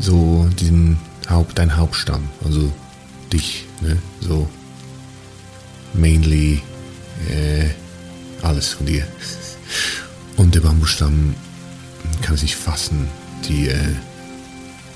so 0.00 0.48
diesen 0.58 0.98
Haupt, 1.28 1.58
dein 1.58 1.76
Hauptstamm, 1.76 2.28
also 2.44 2.72
dich, 3.32 3.66
ne? 3.80 3.98
So 4.20 4.48
mainly 5.94 6.62
äh, 7.28 7.68
alles 8.42 8.74
von 8.74 8.86
dir. 8.86 9.06
Und 10.36 10.54
der 10.54 10.60
Bambusstamm 10.60 11.34
kann 12.22 12.36
sich 12.36 12.56
fassen. 12.56 13.08
Die, 13.48 13.68
äh, 13.68 13.94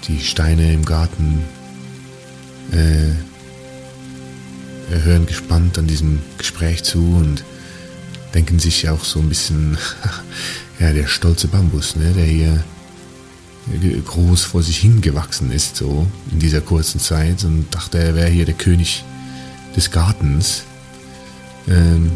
die 0.06 0.20
Steine 0.20 0.73
im 0.73 0.85
Garten 0.85 1.42
äh, 2.73 3.12
hören 4.90 5.26
gespannt 5.26 5.78
an 5.78 5.87
diesem 5.87 6.20
Gespräch 6.38 6.82
zu 6.82 6.99
und 6.99 7.44
denken 8.35 8.58
sich 8.58 8.88
auch 8.88 9.04
so 9.04 9.20
ein 9.20 9.28
bisschen, 9.28 9.78
ja, 10.78 10.92
der 10.92 11.06
stolze 11.06 11.49
Bambus, 11.49 11.97
ne, 11.97 12.12
der 12.12 12.25
hier 12.25 12.64
groß 14.04 14.44
vor 14.44 14.62
sich 14.62 14.78
hingewachsen 14.78 15.50
ist, 15.50 15.76
so 15.76 16.06
in 16.32 16.38
dieser 16.38 16.60
kurzen 16.60 17.00
Zeit 17.00 17.44
und 17.44 17.66
dachte, 17.70 17.98
er 17.98 18.14
wäre 18.14 18.28
hier 18.28 18.44
der 18.44 18.54
König 18.54 19.04
des 19.76 19.90
Gartens. 19.90 20.64
Ähm, 21.68 22.10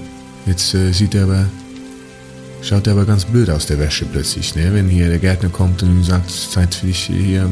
jetzt 0.47 0.75
äh, 0.75 0.93
sieht 0.93 1.15
er 1.15 1.25
aber, 1.25 1.47
schaut 2.63 2.87
er 2.87 2.95
aber 2.95 3.05
ganz 3.05 3.25
blöd 3.25 3.51
aus 3.51 3.67
der 3.67 3.79
Wäsche 3.79 4.07
plötzlich, 4.07 4.55
ne, 4.55 4.73
wenn 4.73 4.89
hier 4.89 5.09
der 5.09 5.19
Gärtner 5.19 5.51
kommt 5.51 5.83
und 5.83 5.91
ihm 5.91 6.05
sagt, 6.05 6.31
es 6.31 6.37
ist 6.37 6.53
Zeit 6.53 6.75
für 6.75 6.87
dich 6.87 7.05
hier 7.05 7.51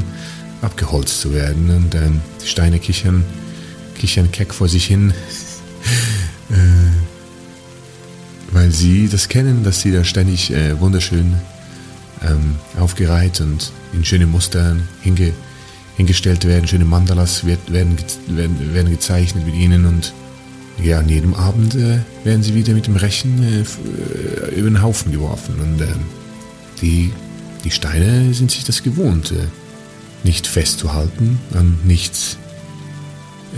abgeholzt 0.62 1.20
zu 1.20 1.32
werden 1.32 1.70
und 1.70 1.94
ähm, 1.94 2.20
die 2.42 2.48
Steine 2.48 2.78
kichern 2.78 3.24
kichern 3.98 4.30
keck 4.32 4.54
vor 4.54 4.68
sich 4.68 4.86
hin, 4.86 5.10
äh, 6.50 6.54
weil 8.52 8.70
sie 8.70 9.08
das 9.08 9.28
kennen, 9.28 9.62
dass 9.62 9.80
sie 9.82 9.92
da 9.92 10.04
ständig 10.04 10.52
äh, 10.52 10.80
wunderschön 10.80 11.34
ähm, 12.22 12.56
aufgereiht 12.78 13.40
und 13.40 13.72
in 13.92 14.04
schöne 14.04 14.26
Muster 14.26 14.76
hinge, 15.02 15.32
hingestellt 15.96 16.46
werden, 16.46 16.66
schöne 16.66 16.84
Mandalas 16.84 17.44
wird, 17.44 17.72
werden, 17.72 17.96
werden, 18.28 18.74
werden 18.74 18.90
gezeichnet 18.90 19.46
mit 19.46 19.54
ihnen 19.54 19.86
und 19.86 20.12
ja, 20.82 20.98
an 20.98 21.08
jedem 21.08 21.34
Abend 21.34 21.74
äh, 21.74 21.98
werden 22.24 22.42
sie 22.42 22.54
wieder 22.54 22.72
mit 22.72 22.86
dem 22.86 22.96
Rechen 22.96 23.42
äh, 23.42 23.60
äh 23.60 24.58
über 24.58 24.70
den 24.70 24.82
Haufen 24.82 25.12
geworfen 25.12 25.56
und 25.60 25.80
ähm, 25.82 26.00
die, 26.80 27.12
die 27.64 27.70
Steine 27.70 28.32
sind 28.32 28.50
sich 28.50 28.64
das 28.64 28.82
gewohnt, 28.82 29.32
äh, 29.32 29.46
nicht 30.24 30.46
festzuhalten 30.46 31.38
an 31.54 31.78
nichts 31.84 32.38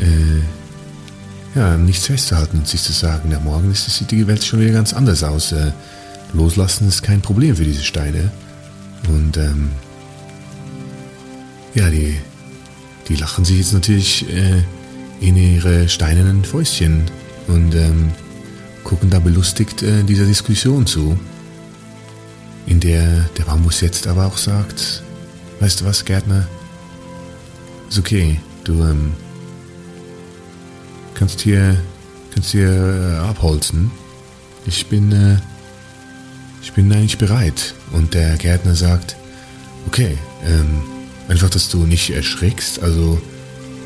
äh, 0.01 0.43
ja, 1.55 1.77
nichts 1.77 2.07
festzuhalten 2.07 2.59
und 2.59 2.69
sich 2.69 2.83
zu 2.83 2.93
sagen, 2.93 3.29
na 3.31 3.39
morgen 3.39 3.71
ist, 3.71 3.85
sieht 3.91 4.11
die 4.11 4.27
Welt 4.27 4.43
schon 4.45 4.61
wieder 4.61 4.73
ganz 4.73 4.93
anders 4.93 5.23
aus. 5.23 5.53
Äh, 5.53 5.73
loslassen 6.33 6.89
ist 6.89 7.03
kein 7.03 7.21
Problem 7.21 7.57
für 7.57 7.65
diese 7.65 7.85
Steine. 7.85 8.31
Und 9.09 9.37
ähm, 9.37 9.71
ja, 11.75 11.91
die, 11.91 12.19
die 13.09 13.17
lachen 13.17 13.45
sich 13.45 13.59
jetzt 13.59 13.73
natürlich 13.73 14.29
äh, 14.29 14.63
in 15.21 15.37
ihre 15.37 15.89
steinernen 15.89 16.45
Fäustchen 16.45 17.05
und 17.49 17.75
ähm, 17.75 18.13
gucken 18.85 19.11
da 19.11 19.19
belustigt 19.19 19.83
äh, 19.83 20.03
dieser 20.03 20.27
Diskussion 20.27 20.87
zu, 20.87 21.19
in 22.67 22.81
der 22.81 23.29
der 23.37 23.45
Bambus 23.45 23.81
jetzt 23.81 24.07
aber 24.07 24.27
auch 24.27 24.37
sagt, 24.37 25.03
weißt 25.61 25.81
du 25.81 25.85
was, 25.85 26.05
Gärtner, 26.05 26.47
ist 27.89 27.99
okay, 27.99 28.41
du 28.65 28.83
ähm, 28.83 29.13
kannst 31.15 31.41
hier, 31.41 31.77
kannst 32.35 32.51
hier 32.51 32.71
äh, 32.71 33.29
abholzen. 33.29 33.91
Ich 34.67 34.87
bin, 34.87 35.13
äh, 35.13 35.37
ich 36.63 36.73
bin 36.73 36.93
eigentlich 36.93 37.19
bereit. 37.19 37.75
Und 37.93 38.15
der 38.15 38.37
Gärtner 38.37 38.75
sagt, 38.75 39.17
okay, 39.87 40.17
ähm, 40.47 40.83
einfach, 41.29 41.51
dass 41.51 41.69
du 41.69 41.87
nicht 41.87 42.11
erschrickst, 42.11 42.83
also 42.83 43.21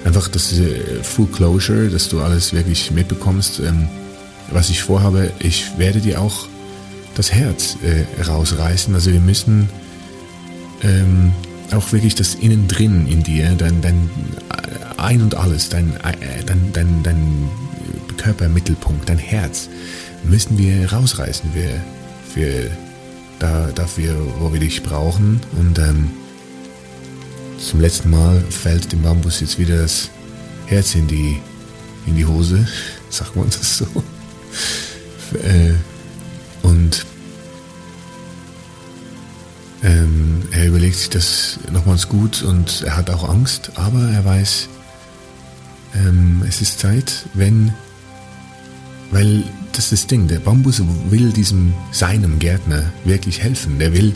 einfach 0.04 0.28
das 0.28 0.52
äh, 0.52 1.02
Full 1.02 1.26
Closure, 1.28 1.88
dass 1.88 2.08
du 2.08 2.20
alles 2.20 2.52
wirklich 2.52 2.90
mitbekommst. 2.90 3.60
Ähm, 3.60 3.88
was 4.50 4.70
ich 4.70 4.82
vorhabe, 4.82 5.32
ich 5.40 5.76
werde 5.76 6.00
dir 6.00 6.20
auch 6.20 6.46
das 7.16 7.32
Herz 7.32 7.76
äh, 7.82 8.22
rausreißen. 8.22 8.94
Also 8.94 9.12
wir 9.12 9.20
müssen 9.20 9.68
ähm, 10.82 11.32
auch 11.72 11.90
wirklich 11.92 12.14
das 12.14 12.34
Innen 12.36 12.68
drin 12.68 13.06
in 13.08 13.22
dir, 13.22 13.54
dein, 13.56 13.80
dein 13.80 14.08
ein 14.96 15.22
und 15.22 15.34
alles, 15.34 15.68
dein, 15.68 15.96
äh, 15.96 16.44
dein, 16.44 16.72
dein, 16.72 17.02
dein 17.02 17.50
Körpermittelpunkt, 18.16 19.08
dein 19.08 19.18
Herz, 19.18 19.68
müssen 20.24 20.58
wir 20.58 20.92
rausreißen 20.92 21.50
für, 21.52 21.80
für 22.36 22.70
da, 23.38 23.68
dafür, 23.74 24.14
wo 24.38 24.52
wir 24.52 24.60
dich 24.60 24.82
brauchen. 24.82 25.40
Und 25.58 25.78
ähm, 25.78 26.10
zum 27.58 27.80
letzten 27.80 28.10
Mal 28.10 28.42
fällt 28.50 28.92
dem 28.92 29.00
Bambus 29.00 29.40
jetzt 29.40 29.58
wieder 29.58 29.78
das 29.78 30.10
Herz 30.66 30.94
in 30.94 31.06
die, 31.06 31.40
in 32.06 32.14
die 32.14 32.26
Hose, 32.26 32.68
sagt 33.10 33.34
man 33.36 33.46
das 33.46 33.78
so. 33.78 33.86
äh, 35.38 35.72
und 36.62 37.06
ähm, 39.82 40.42
er 40.50 40.66
überlegt 40.66 40.96
sich 40.96 41.08
das 41.08 41.58
nochmals 41.72 42.06
gut 42.06 42.42
und 42.42 42.82
er 42.82 42.98
hat 42.98 43.08
auch 43.08 43.26
Angst, 43.26 43.70
aber 43.76 44.10
er 44.10 44.26
weiß, 44.26 44.68
ähm, 45.94 46.42
es 46.46 46.60
ist 46.60 46.80
Zeit, 46.80 47.24
wenn, 47.32 47.72
weil 49.10 49.44
das 49.72 49.92
ist 49.92 49.92
das 49.92 50.06
Ding, 50.06 50.26
der 50.26 50.38
Bambus 50.40 50.82
will 51.10 51.32
diesem 51.32 51.74
seinem 51.92 52.38
Gärtner 52.38 52.92
wirklich 53.04 53.42
helfen. 53.42 53.78
Der 53.78 53.92
will 53.92 54.14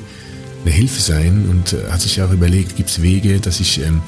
eine 0.64 0.74
Hilfe 0.74 1.00
sein 1.00 1.48
und 1.48 1.76
hat 1.90 2.00
sich 2.00 2.20
auch 2.22 2.32
überlegt, 2.32 2.76
gibt 2.76 2.90
es 2.90 3.02
Wege, 3.02 3.40
dass 3.40 3.60
ich 3.60 3.80
ähm, 3.84 4.02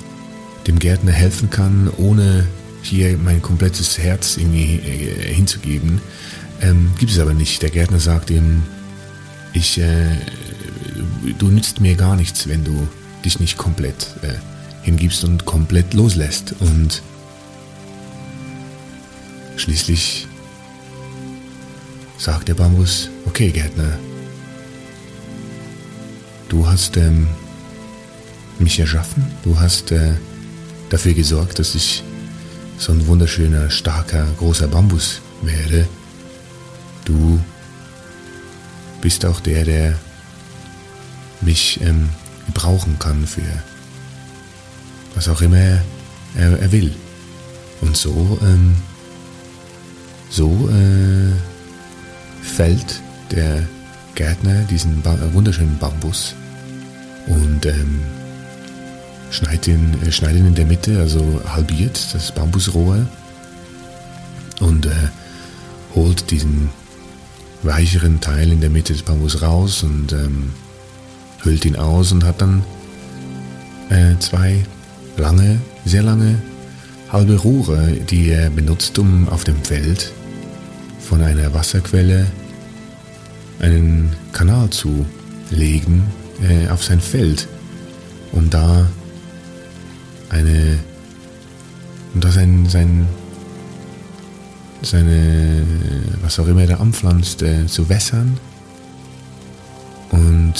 dem 0.66 0.78
Gärtner 0.78 1.12
helfen 1.12 1.50
kann, 1.50 1.90
ohne 1.96 2.46
hier 2.82 3.16
mein 3.16 3.42
komplettes 3.42 3.98
Herz 3.98 4.36
irgendwie 4.36 4.76
äh, 4.76 5.34
hinzugeben. 5.34 6.00
Ähm, 6.60 6.90
gibt 6.98 7.12
es 7.12 7.18
aber 7.18 7.34
nicht. 7.34 7.62
Der 7.62 7.70
Gärtner 7.70 8.00
sagt 8.00 8.30
ihm, 8.30 8.62
ich, 9.52 9.78
äh, 9.78 10.16
du 11.38 11.48
nützt 11.48 11.80
mir 11.80 11.94
gar 11.94 12.16
nichts, 12.16 12.48
wenn 12.48 12.64
du 12.64 12.88
dich 13.24 13.40
nicht 13.40 13.56
komplett 13.56 14.14
äh, 14.22 14.34
hingibst 14.82 15.24
und 15.24 15.44
komplett 15.44 15.94
loslässt. 15.94 16.54
Und 16.60 17.02
Schließlich 19.56 20.26
sagt 22.22 22.46
der 22.46 22.54
Bambus, 22.54 23.08
okay 23.26 23.50
Gärtner, 23.50 23.98
du 26.48 26.64
hast 26.64 26.96
ähm, 26.96 27.26
mich 28.60 28.78
erschaffen, 28.78 29.24
du 29.42 29.58
hast 29.58 29.90
äh, 29.90 30.12
dafür 30.88 31.14
gesorgt, 31.14 31.58
dass 31.58 31.74
ich 31.74 32.04
so 32.78 32.92
ein 32.92 33.04
wunderschöner, 33.08 33.70
starker, 33.70 34.24
großer 34.38 34.68
Bambus 34.68 35.20
werde. 35.42 35.88
Du 37.04 37.40
bist 39.00 39.26
auch 39.26 39.40
der, 39.40 39.64
der 39.64 39.98
mich 41.40 41.80
ähm, 41.80 42.08
gebrauchen 42.46 43.00
kann 43.00 43.26
für 43.26 43.42
was 45.16 45.28
auch 45.28 45.42
immer 45.42 45.56
er, 45.56 45.82
er, 46.36 46.70
will. 46.70 46.94
Und 47.80 47.96
so 47.96 48.38
ähm, 48.42 48.76
so 50.30 50.70
äh, 50.70 51.51
fällt 52.42 53.00
der 53.30 53.66
Gärtner 54.14 54.62
diesen 54.70 55.00
ba 55.00 55.14
äh, 55.14 55.32
wunderschönen 55.32 55.78
Bambus. 55.78 56.34
Und 57.26 57.64
ähm, 57.66 58.00
schneidet, 59.30 59.68
ihn, 59.68 59.96
äh, 60.04 60.12
schneidet 60.12 60.40
ihn 60.40 60.46
in 60.48 60.54
der 60.54 60.66
Mitte, 60.66 60.98
also 60.98 61.40
halbiert 61.46 61.98
das 62.12 62.32
Bambusrohr. 62.32 63.06
Und 64.60 64.86
äh, 64.86 64.90
holt 65.94 66.30
diesen 66.30 66.70
weicheren 67.62 68.20
Teil 68.20 68.52
in 68.52 68.60
der 68.60 68.70
Mitte 68.70 68.92
des 68.92 69.02
Bambus 69.02 69.42
raus 69.42 69.82
und 69.82 70.12
ähm, 70.12 70.50
hüllt 71.42 71.64
ihn 71.64 71.76
aus 71.76 72.12
und 72.12 72.24
hat 72.24 72.40
dann 72.40 72.64
äh, 73.88 74.18
zwei 74.18 74.64
lange, 75.16 75.60
sehr 75.84 76.02
lange 76.02 76.38
halbe 77.10 77.36
Rohre, 77.36 77.92
die 77.92 78.30
er 78.30 78.50
benutzt, 78.50 78.98
um 78.98 79.28
auf 79.28 79.44
dem 79.44 79.62
Feld 79.62 80.12
von 81.02 81.22
einer 81.22 81.52
Wasserquelle 81.52 82.26
einen 83.60 84.12
Kanal 84.32 84.70
zu 84.70 85.06
legen 85.50 86.04
äh, 86.42 86.68
auf 86.68 86.82
sein 86.82 87.00
Feld, 87.00 87.48
um 88.32 88.50
da 88.50 88.86
eine, 90.30 90.78
um 92.14 92.20
da 92.20 92.30
sein, 92.30 92.66
sein, 92.68 93.06
seine, 94.82 95.62
was 96.22 96.38
auch 96.38 96.46
immer 96.46 96.62
er 96.62 96.68
da 96.68 96.76
anpflanzt, 96.76 97.42
äh, 97.42 97.66
zu 97.66 97.88
wässern. 97.88 98.38
Und 100.10 100.54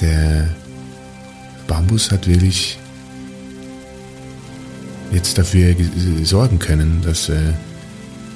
der 0.00 0.48
Bambus 1.66 2.10
hat 2.10 2.26
wirklich 2.26 2.78
jetzt 5.12 5.36
dafür 5.38 5.74
sorgen 6.22 6.58
können, 6.58 7.02
dass 7.02 7.28
äh, 7.28 7.52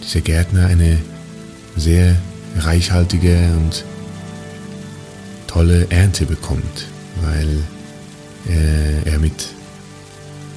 dieser 0.04 0.20
Gärtner 0.20 0.66
eine 0.66 0.98
sehr 1.76 2.16
reichhaltige 2.58 3.36
und 3.56 3.84
tolle 5.46 5.86
Ernte 5.90 6.26
bekommt, 6.26 6.86
weil 7.22 7.48
äh, 8.48 9.08
er 9.08 9.18
mit 9.18 9.48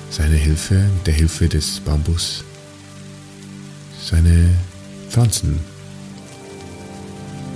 seiner 0.10 0.36
Hilfe, 0.36 0.76
mit 0.76 1.08
der 1.08 1.14
Hilfe 1.14 1.48
des 1.48 1.80
Bambus, 1.80 2.44
seine 4.04 4.50
Pflanzen 5.10 5.60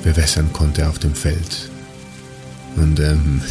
bewässern 0.03 0.51
konnte 0.53 0.87
auf 0.87 0.99
dem 0.99 1.13
Feld. 1.13 1.69
Und 2.75 2.99
ähm, 2.99 3.41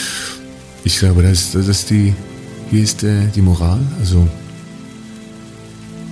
ich 0.84 0.98
glaube, 0.98 1.22
dass 1.22 1.52
das 1.52 1.84
die, 1.86 2.14
hier 2.70 2.82
ist 2.82 3.02
äh, 3.02 3.26
die 3.34 3.42
Moral. 3.42 3.80
Also, 3.98 4.28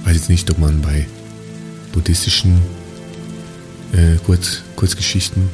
weiß 0.05 0.15
jetzt 0.15 0.29
nicht, 0.29 0.51
ob 0.51 0.59
man 0.59 0.81
bei 0.81 1.07
buddhistischen 1.99 2.63
äh, 3.93 4.19
Kurz, 4.25 4.63
Kurzgeschichten 4.77 5.51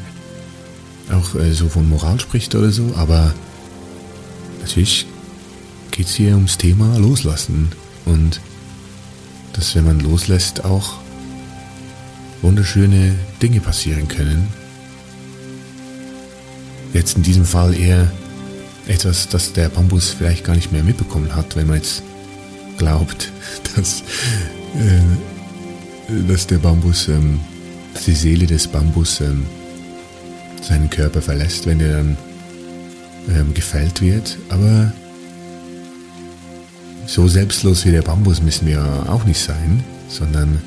auch 1.11 1.35
äh, 1.37 1.55
so 1.55 1.71
von 1.71 1.89
Moral 1.89 2.21
spricht 2.21 2.55
oder 2.55 2.71
so, 2.71 2.93
aber 2.97 3.33
natürlich 4.61 5.07
geht 5.91 6.07
es 6.07 6.15
hier 6.15 6.35
ums 6.35 6.59
Thema 6.59 6.99
Loslassen 6.99 7.73
und 8.05 8.43
dass 9.55 9.75
wenn 9.75 9.87
man 9.87 10.01
loslässt 10.01 10.67
auch 10.67 10.99
wunderschöne 12.43 13.15
Dinge 13.41 13.61
passieren 13.61 14.07
können. 14.07 14.49
Jetzt 16.93 17.17
in 17.17 17.23
diesem 17.23 17.47
Fall 17.47 17.75
eher 17.75 18.13
etwas, 18.87 19.31
das 19.31 19.55
der 19.55 19.71
Bambus 19.71 20.11
vielleicht 20.11 20.45
gar 20.45 20.57
nicht 20.57 20.73
mehr 20.73 20.85
mitbekommen 20.85 21.35
hat, 21.35 21.57
wenn 21.57 21.69
man 21.69 21.77
jetzt 21.77 22.03
glaubt, 22.77 23.33
dass, 23.77 24.03
äh, 24.75 25.01
dass 26.29 26.47
der 26.47 26.59
Bambus, 26.59 27.09
ähm, 27.09 27.41
dass 27.93 28.05
die 28.05 28.15
Seele 28.15 28.47
des 28.47 28.67
Bambus 28.67 29.21
ähm, 29.21 29.47
seinen 30.63 30.91
Körper 30.91 31.23
verlässt, 31.23 31.67
wenn 31.67 31.81
er 31.81 31.97
dann 31.97 32.17
ähm, 33.29 33.55
gefällt 33.55 34.01
wird. 34.01 34.39
Aber 34.49 34.93
so 37.07 37.29
selbstlos 37.29 37.85
wie 37.85 37.91
der 37.91 38.03
Bambus 38.03 38.43
müssen 38.43 38.67
wir 38.67 38.83
auch 39.09 39.25
nicht 39.25 39.41
sein, 39.41 39.85
sondern 40.09 40.59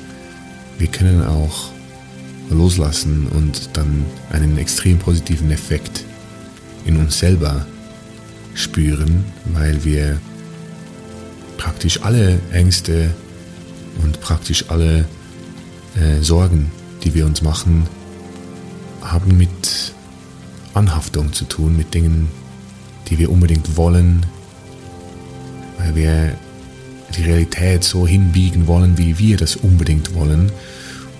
wir 0.78 0.86
können 0.88 1.22
auch 1.24 1.70
loslassen 2.50 3.26
und 3.26 3.70
dann 3.74 4.04
einen 4.30 4.56
extrem 4.58 4.98
positiven 4.98 5.50
Effekt 5.50 6.04
in 6.84 6.96
uns 6.96 7.18
selber 7.18 7.66
spüren, 8.54 9.24
weil 9.52 9.84
wir 9.84 10.18
praktisch 11.58 12.00
alle 12.02 12.38
Ängste 12.52 13.10
und 14.02 14.20
praktisch 14.20 14.64
alle 14.68 15.04
äh, 15.96 16.22
Sorgen, 16.22 16.70
die 17.02 17.14
wir 17.14 17.26
uns 17.26 17.42
machen, 17.42 17.86
haben 19.00 19.36
mit 19.36 19.94
Anhaftung 20.74 21.32
zu 21.32 21.44
tun, 21.44 21.76
mit 21.76 21.94
Dingen, 21.94 22.28
die 23.08 23.18
wir 23.18 23.30
unbedingt 23.30 23.76
wollen, 23.76 24.26
weil 25.78 25.94
wir 25.94 26.38
die 27.16 27.22
Realität 27.22 27.84
so 27.84 28.06
hinbiegen 28.06 28.66
wollen, 28.66 28.98
wie 28.98 29.18
wir 29.18 29.36
das 29.36 29.56
unbedingt 29.56 30.14
wollen. 30.14 30.52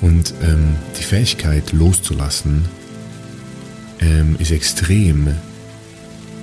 Und 0.00 0.35
ähm, 0.42 0.76
die 0.98 1.02
Fähigkeit 1.02 1.72
loszulassen 1.72 2.66
ähm, 4.00 4.37
ist 4.38 4.52
extrem 4.52 5.35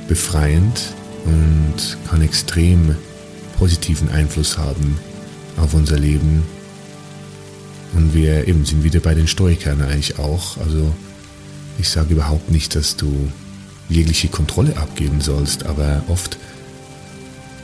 befreiend 0.07 0.93
und 1.25 1.97
kann 2.09 2.21
extrem 2.21 2.95
positiven 3.57 4.09
Einfluss 4.09 4.57
haben 4.57 4.97
auf 5.57 5.73
unser 5.73 5.97
Leben. 5.97 6.43
Und 7.95 8.13
wir 8.13 8.47
eben 8.47 8.65
sind 8.65 8.83
wieder 8.83 8.99
bei 8.99 9.13
den 9.13 9.27
Stoikern 9.27 9.81
eigentlich 9.81 10.19
auch. 10.19 10.57
Also 10.57 10.93
ich 11.79 11.89
sage 11.89 12.13
überhaupt 12.13 12.51
nicht, 12.51 12.75
dass 12.75 12.95
du 12.95 13.29
jegliche 13.89 14.27
Kontrolle 14.27 14.77
abgeben 14.77 15.21
sollst, 15.21 15.65
aber 15.65 16.03
oft 16.07 16.37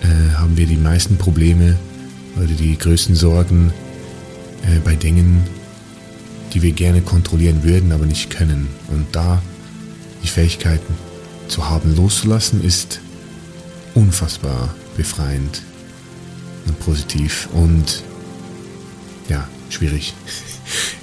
äh, 0.02 0.36
haben 0.36 0.58
wir 0.58 0.65
die 0.65 0.78
meisten 0.78 1.17
Probleme 1.17 1.78
oder 2.38 2.48
die 2.48 2.78
größten 2.78 3.15
Sorgen 3.15 3.74
äh, 4.63 4.80
bei 4.80 4.96
Dingen, 4.96 5.44
die 6.54 6.62
wir 6.62 6.72
gerne 6.72 7.02
kontrollieren 7.02 7.63
würden, 7.63 7.91
aber 7.91 8.06
nicht 8.06 8.30
können. 8.30 8.67
Und 8.89 9.08
da 9.12 9.41
die 10.24 10.28
Fähigkeiten 10.28 10.94
zu 11.48 11.70
haben, 11.70 11.96
loszulassen, 11.96 12.63
ist 12.63 13.00
unfassbar 13.96 14.74
befreiend 14.96 15.62
und 16.67 16.80
positiv 16.80 17.50
und 17.54 18.04
ja, 19.30 19.48
schwierig. 19.74 20.14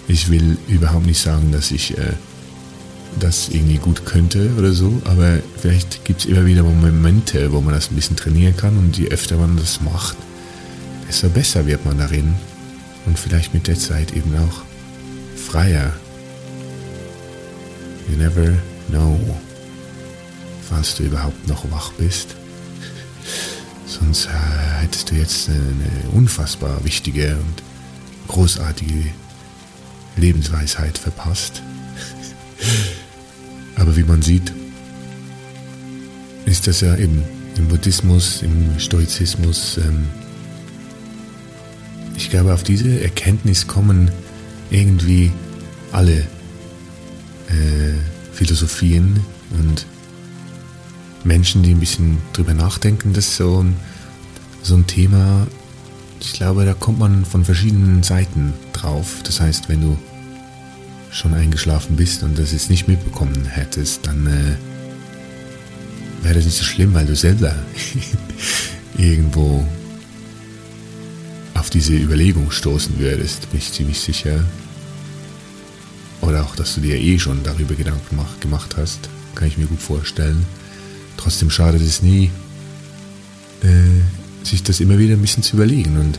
Ich 0.07 0.31
will 0.31 0.57
überhaupt 0.69 1.07
nicht 1.07 1.21
sagen, 1.21 1.53
dass 1.53 1.71
ich 1.71 1.99
äh, 1.99 2.13
das 3.19 3.49
irgendwie 3.49 3.77
gut 3.77 4.07
könnte 4.07 4.51
oder 4.57 4.73
so, 4.73 5.03
aber 5.05 5.41
vielleicht 5.61 6.05
gibt 6.05 6.21
es 6.21 6.27
immer 6.27 6.47
wieder 6.47 6.63
Momente, 6.63 7.53
wo 7.53 7.61
man 7.61 7.75
das 7.75 7.91
ein 7.91 7.97
bisschen 7.97 8.17
trainieren 8.17 8.57
kann 8.57 8.79
und 8.79 8.97
je 8.97 9.09
öfter 9.09 9.37
man 9.37 9.57
das 9.57 9.81
macht, 9.81 10.17
desto 11.07 11.29
besser 11.29 11.67
wird 11.67 11.85
man 11.85 11.99
darin 11.99 12.35
und 13.07 13.19
vielleicht 13.19 13.53
mit 13.55 13.67
der 13.67 13.79
Zeit 13.79 14.15
eben 14.15 14.35
auch 14.37 14.63
freier. 15.37 15.93
You 18.11 18.17
never 18.17 18.55
know 18.89 19.19
falls 20.69 20.95
du 20.97 21.05
überhaupt 21.05 21.49
noch 21.49 21.71
wach 21.71 21.93
bist. 21.93 22.37
Sonst 23.87 24.27
äh, 24.27 24.83
hättest 24.83 25.11
du 25.11 25.15
jetzt 25.15 25.49
eine 25.49 26.11
unfassbar 26.13 26.85
wichtige 26.85 27.37
und 27.37 27.63
großartige 28.29 29.11
Lebensweisheit 30.17 30.99
verpasst. 30.99 31.62
Aber 33.77 33.97
wie 33.97 34.03
man 34.03 34.23
sieht, 34.23 34.53
ist 36.45 36.67
das 36.67 36.81
ja 36.81 36.97
eben 36.97 37.23
im 37.57 37.69
Buddhismus, 37.69 38.43
im 38.43 38.79
Stoizismus, 38.79 39.79
ähm, 39.79 40.07
ich 42.17 42.31
glaube, 42.31 42.53
auf 42.53 42.64
diese 42.64 43.01
Erkenntnis 43.01 43.69
kommen 43.69 44.11
irgendwie 44.71 45.31
alle 45.93 46.19
äh, 47.49 47.95
Philosophien 48.33 49.21
und 49.51 49.87
Menschen, 51.23 51.62
die 51.62 51.75
ein 51.75 51.81
bisschen 51.81 52.19
drüber 52.33 52.55
nachdenken, 52.55 53.12
das 53.12 53.29
ist 53.29 53.37
so 53.37 53.64
so 54.62 54.75
ein 54.75 54.87
Thema, 54.87 55.47
ich 56.21 56.33
glaube, 56.33 56.65
da 56.65 56.75
kommt 56.75 56.99
man 56.99 57.25
von 57.25 57.45
verschiedenen 57.45 58.03
Seiten 58.03 58.53
drauf. 58.73 59.21
Das 59.25 59.41
heißt, 59.41 59.69
wenn 59.69 59.81
du 59.81 59.99
schon 61.11 61.35
eingeschlafen 61.35 61.97
bist 61.97 62.23
und 62.23 62.39
das 62.39 62.53
jetzt 62.53 62.71
nicht 62.71 62.89
mitbekommen 62.89 63.45
hättest, 63.45 64.07
dann 64.07 64.27
äh, 64.27 64.57
wäre 66.23 66.35
das 66.35 66.45
nicht 66.45 66.57
so 66.57 66.65
schlimm, 66.65 66.95
weil 66.95 67.07
du 67.07 67.17
selber 67.17 67.55
irgendwo 68.99 69.67
auf 71.55 71.71
diese 71.71 71.95
Überlegung 71.95 72.51
stoßen 72.51 72.99
würdest, 72.99 73.51
bin 73.51 73.59
ich 73.61 73.73
ziemlich 73.73 74.01
sicher. 74.01 74.45
Oder 76.21 76.45
auch, 76.45 76.57
dass 76.57 76.75
du 76.75 76.81
dir 76.81 76.97
eh 76.97 77.19
schon 77.19 77.43
darüber 77.43 77.75
Gedanken 77.75 78.19
gemacht 78.41 78.77
hast, 78.77 79.09
kann 79.35 79.49
ich 79.49 79.59
mir 79.59 79.67
gut 79.67 79.81
vorstellen. 79.81 80.45
Trotzdem 81.17 81.51
schadet 81.51 81.83
es 81.83 82.03
nie, 82.03 82.31
äh, 83.63 84.28
sich 84.49 84.63
das 84.63 84.81
immer 84.81 84.99
wieder 84.99 85.15
ein 85.15 85.21
bisschen 85.21 85.43
zu 85.43 85.57
überlegen 85.57 85.99
und 85.99 86.19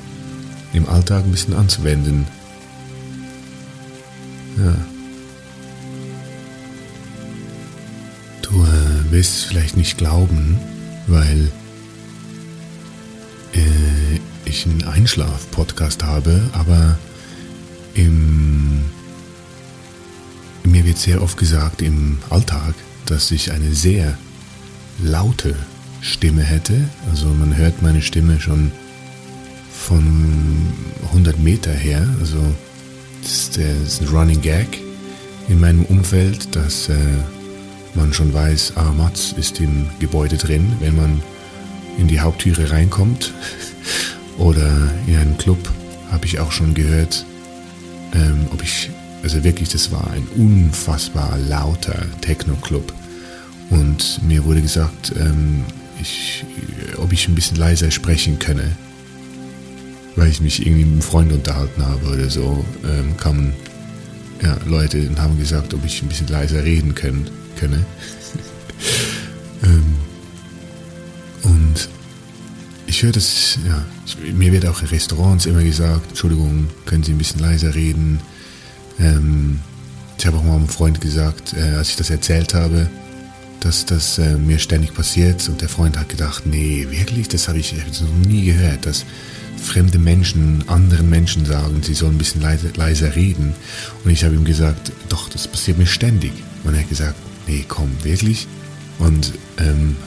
im 0.73 0.87
Alltag 0.87 1.23
ein 1.23 1.31
bisschen 1.31 1.53
anzuwenden. 1.53 2.25
Ja. 4.57 4.75
Du 8.41 8.63
äh, 8.63 9.11
wirst 9.11 9.35
es 9.35 9.43
vielleicht 9.43 9.77
nicht 9.77 9.97
glauben, 9.97 10.59
weil 11.07 11.51
äh, 13.53 14.19
ich 14.45 14.65
einen 14.65 14.83
Einschlaf-Podcast 14.83 16.03
habe, 16.03 16.49
aber 16.53 16.97
im, 17.93 18.85
mir 20.63 20.85
wird 20.85 20.97
sehr 20.97 21.21
oft 21.21 21.37
gesagt 21.37 21.81
im 21.81 22.19
Alltag, 22.29 22.73
dass 23.05 23.31
ich 23.31 23.51
eine 23.51 23.73
sehr 23.73 24.17
laute 25.01 25.55
Stimme 26.01 26.43
hätte. 26.43 26.75
Also 27.09 27.27
man 27.27 27.55
hört 27.55 27.81
meine 27.81 28.01
Stimme 28.01 28.39
schon 28.39 28.71
von 29.71 30.03
100 31.07 31.39
Meter 31.39 31.71
her. 31.71 32.07
Also 32.19 32.37
das 33.21 33.57
ist, 33.57 34.01
ein 34.01 34.07
Running 34.07 34.41
Gag 34.41 34.67
in 35.47 35.59
meinem 35.59 35.83
Umfeld, 35.85 36.55
dass 36.55 36.89
äh, 36.89 36.95
man 37.95 38.13
schon 38.13 38.33
weiß, 38.33 38.73
ah, 38.75 38.91
Mats 38.91 39.33
ist 39.33 39.59
im 39.59 39.87
Gebäude 39.99 40.37
drin, 40.37 40.73
wenn 40.79 40.95
man 40.95 41.21
in 41.97 42.07
die 42.07 42.19
Haupttüre 42.19 42.71
reinkommt. 42.71 43.33
Oder 44.37 44.71
in 45.07 45.17
einem 45.17 45.37
Club 45.37 45.57
habe 46.11 46.25
ich 46.25 46.39
auch 46.39 46.51
schon 46.51 46.73
gehört, 46.73 47.25
ähm, 48.13 48.47
ob 48.53 48.63
ich, 48.63 48.89
also 49.21 49.43
wirklich, 49.43 49.69
das 49.69 49.91
war 49.91 50.09
ein 50.11 50.27
unfassbar 50.37 51.37
lauter 51.37 52.05
Techno-Club. 52.21 52.93
Und 53.69 54.21
mir 54.23 54.45
wurde 54.45 54.61
gesagt, 54.61 55.13
ähm, 55.19 55.65
ich, 56.01 56.45
ob 56.97 57.11
ich 57.13 57.27
ein 57.27 57.35
bisschen 57.35 57.57
leiser 57.57 57.91
sprechen 57.91 58.39
könne, 58.39 58.75
weil 60.15 60.29
ich 60.29 60.41
mich 60.41 60.65
irgendwie 60.65 60.85
mit 60.85 60.93
einem 60.93 61.01
Freund 61.01 61.31
unterhalten 61.31 61.85
habe 61.85 62.05
oder 62.07 62.29
so, 62.29 62.65
ähm, 62.83 63.15
kamen 63.17 63.53
ja, 64.41 64.57
Leute 64.65 65.07
und 65.07 65.19
haben 65.19 65.37
gesagt, 65.37 65.73
ob 65.73 65.85
ich 65.85 66.01
ein 66.01 66.07
bisschen 66.07 66.27
leiser 66.27 66.63
reden 66.63 66.95
können, 66.95 67.29
könne. 67.57 67.85
ähm, 69.63 69.95
und 71.43 71.89
ich 72.85 73.03
höre 73.03 73.11
das, 73.11 73.57
ja, 73.67 73.85
mir 74.33 74.51
wird 74.51 74.65
auch 74.65 74.81
in 74.81 74.87
Restaurants 74.87 75.45
immer 75.45 75.63
gesagt, 75.63 76.09
Entschuldigung, 76.09 76.67
können 76.85 77.03
Sie 77.03 77.11
ein 77.11 77.17
bisschen 77.17 77.39
leiser 77.39 77.75
reden. 77.75 78.19
Ähm, 78.99 79.59
ich 80.17 80.25
habe 80.25 80.37
auch 80.37 80.43
mal 80.43 80.55
einem 80.55 80.67
Freund 80.67 80.99
gesagt, 80.99 81.53
äh, 81.53 81.75
als 81.75 81.89
ich 81.89 81.95
das 81.95 82.09
erzählt 82.09 82.53
habe, 82.53 82.89
dass 83.59 83.85
das 83.85 84.17
äh, 84.17 84.37
mir 84.37 84.59
ständig 84.59 84.93
passiert 84.93 85.47
und 85.49 85.61
der 85.61 85.69
Freund 85.69 85.97
hat 85.97 86.09
gedacht, 86.09 86.45
nee, 86.45 86.87
wirklich, 86.89 87.27
das 87.27 87.47
habe 87.47 87.59
ich, 87.59 87.73
noch 87.73 88.27
nie 88.27 88.45
gehört, 88.45 88.85
dass 88.85 89.05
fremde 89.61 89.99
Menschen 89.99 90.63
anderen 90.67 91.09
Menschen 91.09 91.45
sagen, 91.45 91.83
sie 91.83 91.93
sollen 91.93 92.15
ein 92.15 92.17
bisschen 92.17 92.41
leiser, 92.41 92.69
leiser 92.75 93.15
reden. 93.15 93.53
Und 94.03 94.11
ich 94.11 94.23
habe 94.23 94.35
ihm 94.35 94.45
gesagt, 94.45 94.91
doch, 95.09 95.29
das 95.29 95.47
passiert 95.47 95.77
mir 95.77 95.85
ständig. 95.85 96.31
Und 96.63 96.73
er 96.73 96.81
hat 96.81 96.89
gesagt, 96.89 97.15
nee, 97.47 97.65
komm, 97.67 97.91
wirklich? 98.03 98.47
Und 98.99 99.33
ähm, 99.57 99.97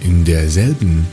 in 0.00 0.24
derselben 0.24 1.06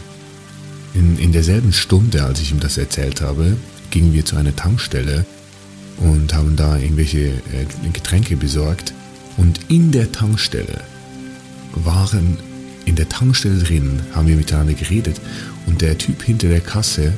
in, 0.93 1.17
in 1.17 1.32
derselben 1.32 1.73
Stunde, 1.73 2.23
als 2.23 2.41
ich 2.41 2.51
ihm 2.51 2.60
das 2.60 2.77
erzählt 2.77 3.21
habe, 3.21 3.56
gingen 3.91 4.13
wir 4.13 4.25
zu 4.25 4.36
einer 4.36 4.56
Tankstelle 4.56 5.25
und 5.97 6.34
haben 6.34 6.56
da 6.56 6.77
irgendwelche 6.77 7.27
äh, 7.27 7.89
Getränke 7.93 8.36
besorgt. 8.36 8.93
Und 9.38 9.60
in 9.69 9.91
der 9.91 10.12
Tankstelle 10.12 10.82
waren, 11.73 12.38
in 12.86 12.95
der 12.95 13.10
Tankstelle 13.10 13.60
drin, 13.60 14.01
haben 14.13 14.27
wir 14.27 14.36
miteinander 14.36 14.73
geredet 14.73 15.21
und 15.67 15.81
der 15.81 15.97
Typ 15.97 16.23
hinter 16.23 16.49
der 16.49 16.62
Kasse 16.62 17.13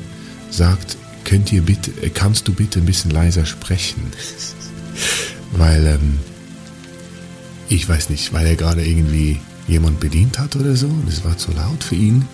sagt, 0.50 0.96
könnt 1.24 1.52
ihr 1.52 1.62
bitte, 1.62 1.90
äh, 2.02 2.10
kannst 2.10 2.48
du 2.48 2.52
bitte 2.52 2.80
ein 2.80 2.86
bisschen 2.86 3.10
leiser 3.10 3.46
sprechen? 3.46 4.02
weil, 5.52 5.86
ähm, 5.86 6.18
ich 7.68 7.88
weiß 7.88 8.10
nicht, 8.10 8.32
weil 8.32 8.46
er 8.46 8.56
gerade 8.56 8.86
irgendwie 8.86 9.40
jemand 9.66 10.00
bedient 10.00 10.38
hat 10.38 10.56
oder 10.56 10.76
so 10.76 10.86
und 10.86 11.08
es 11.08 11.24
war 11.24 11.38
zu 11.38 11.52
laut 11.52 11.82
für 11.82 11.94
ihn. 11.94 12.26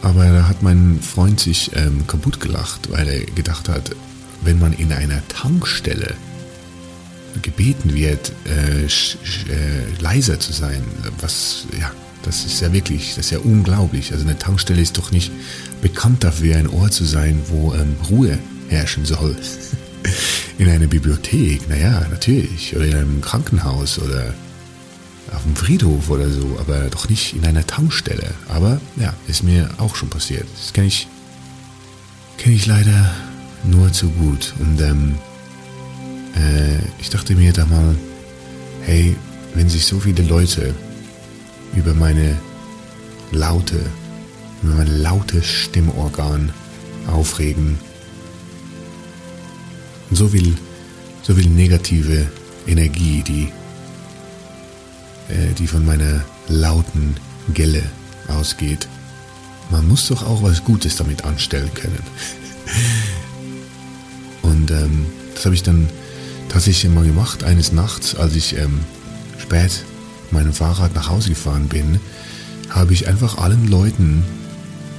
Aber 0.00 0.24
da 0.24 0.48
hat 0.48 0.62
mein 0.62 1.00
Freund 1.02 1.40
sich 1.40 1.72
ähm, 1.74 2.06
kaputt 2.06 2.38
gelacht, 2.38 2.90
weil 2.92 3.08
er 3.08 3.20
gedacht 3.24 3.68
hat, 3.68 3.90
wenn 4.42 4.60
man 4.60 4.72
in 4.72 4.92
einer 4.92 5.26
Tankstelle 5.26 6.14
gebeten 7.40 7.94
wird, 7.94 8.32
äh, 8.46 8.84
äh, 8.84 8.88
leiser 10.00 10.40
zu 10.40 10.52
sein, 10.52 10.82
was, 11.20 11.66
ja, 11.78 11.90
das 12.22 12.44
ist 12.44 12.60
ja 12.60 12.72
wirklich, 12.72 13.14
das 13.16 13.26
ist 13.26 13.30
ja 13.30 13.38
unglaublich. 13.38 14.12
Also 14.12 14.24
eine 14.24 14.38
Tankstelle 14.38 14.82
ist 14.82 14.98
doch 14.98 15.10
nicht 15.10 15.30
bekannt 15.80 16.24
dafür, 16.24 16.56
ein 16.56 16.68
Ort 16.68 16.92
zu 16.92 17.04
sein, 17.04 17.40
wo 17.48 17.74
ähm, 17.74 17.96
Ruhe 18.10 18.38
herrschen 18.68 19.04
soll. 19.04 19.36
in 20.58 20.68
einer 20.68 20.86
Bibliothek, 20.86 21.68
naja, 21.68 22.06
natürlich. 22.10 22.76
Oder 22.76 22.86
in 22.86 22.94
einem 22.94 23.20
Krankenhaus 23.20 23.98
oder 23.98 24.34
auf 25.32 25.42
dem 25.42 25.56
Friedhof 25.56 26.10
oder 26.10 26.28
so, 26.30 26.58
aber 26.58 26.88
doch 26.90 27.08
nicht 27.08 27.34
in 27.34 27.44
einer 27.44 27.66
Tankstelle. 27.66 28.34
Aber 28.48 28.80
ja, 28.96 29.14
ist 29.26 29.42
mir 29.42 29.68
auch 29.78 29.94
schon 29.94 30.10
passiert. 30.10 30.46
Das 30.56 30.72
kenne 30.72 30.86
ich, 30.86 31.06
kenne 32.38 32.54
ich 32.54 32.66
leider 32.66 33.14
nur 33.64 33.92
zu 33.92 34.08
gut. 34.10 34.54
Und 34.58 34.80
ähm, 34.80 35.16
äh, 36.36 36.78
ich 36.98 37.10
dachte 37.10 37.34
mir 37.34 37.52
da 37.52 37.66
mal, 37.66 37.96
hey, 38.82 39.16
wenn 39.54 39.68
sich 39.68 39.84
so 39.84 40.00
viele 40.00 40.22
Leute 40.22 40.74
über 41.74 41.94
meine 41.94 42.36
laute, 43.32 43.80
über 44.62 44.74
mein 44.74 45.00
lautes 45.02 45.46
Stimmorgan 45.46 46.52
aufregen 47.06 47.78
so 50.10 50.28
viel, 50.28 50.54
so 51.22 51.34
viel 51.34 51.48
negative 51.48 52.26
Energie, 52.66 53.22
die 53.22 53.52
äh, 55.28 55.52
die 55.58 55.66
von 55.66 55.84
meiner 55.84 56.24
lauten 56.48 57.16
Gelle 57.52 57.82
ausgeht. 58.28 58.88
Man 59.70 59.86
muss 59.86 60.08
doch 60.08 60.22
auch 60.22 60.42
was 60.42 60.64
Gutes 60.64 60.96
damit 60.96 61.24
anstellen 61.24 61.72
können. 61.74 62.02
Und 64.42 64.70
ähm, 64.70 65.06
das 65.34 65.44
habe 65.44 65.54
ich 65.54 65.62
dann 65.62 65.88
tatsächlich 66.48 66.90
mal 66.92 67.04
gemacht, 67.04 67.44
eines 67.44 67.72
Nachts, 67.72 68.14
als 68.14 68.34
ich 68.34 68.56
ähm, 68.56 68.80
spät 69.38 69.84
mit 70.24 70.32
meinem 70.32 70.52
Fahrrad 70.52 70.94
nach 70.94 71.08
Hause 71.08 71.30
gefahren 71.30 71.68
bin, 71.68 72.00
habe 72.70 72.92
ich 72.92 73.08
einfach 73.08 73.38
allen 73.38 73.68
Leuten 73.68 74.24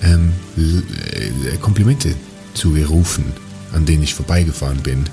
ähm, 0.04 0.34
äh, 0.58 1.58
Komplimente 1.58 2.16
zugerufen, 2.54 3.26
an 3.74 3.86
denen 3.86 4.04
ich 4.04 4.16
vorbeigefahren 4.16 4.82
bin. 4.82 5.06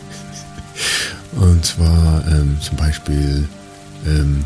Und 1.37 1.65
zwar 1.65 2.27
ähm, 2.29 2.57
zum 2.61 2.77
Beispiel 2.77 3.47
ähm, 4.07 4.45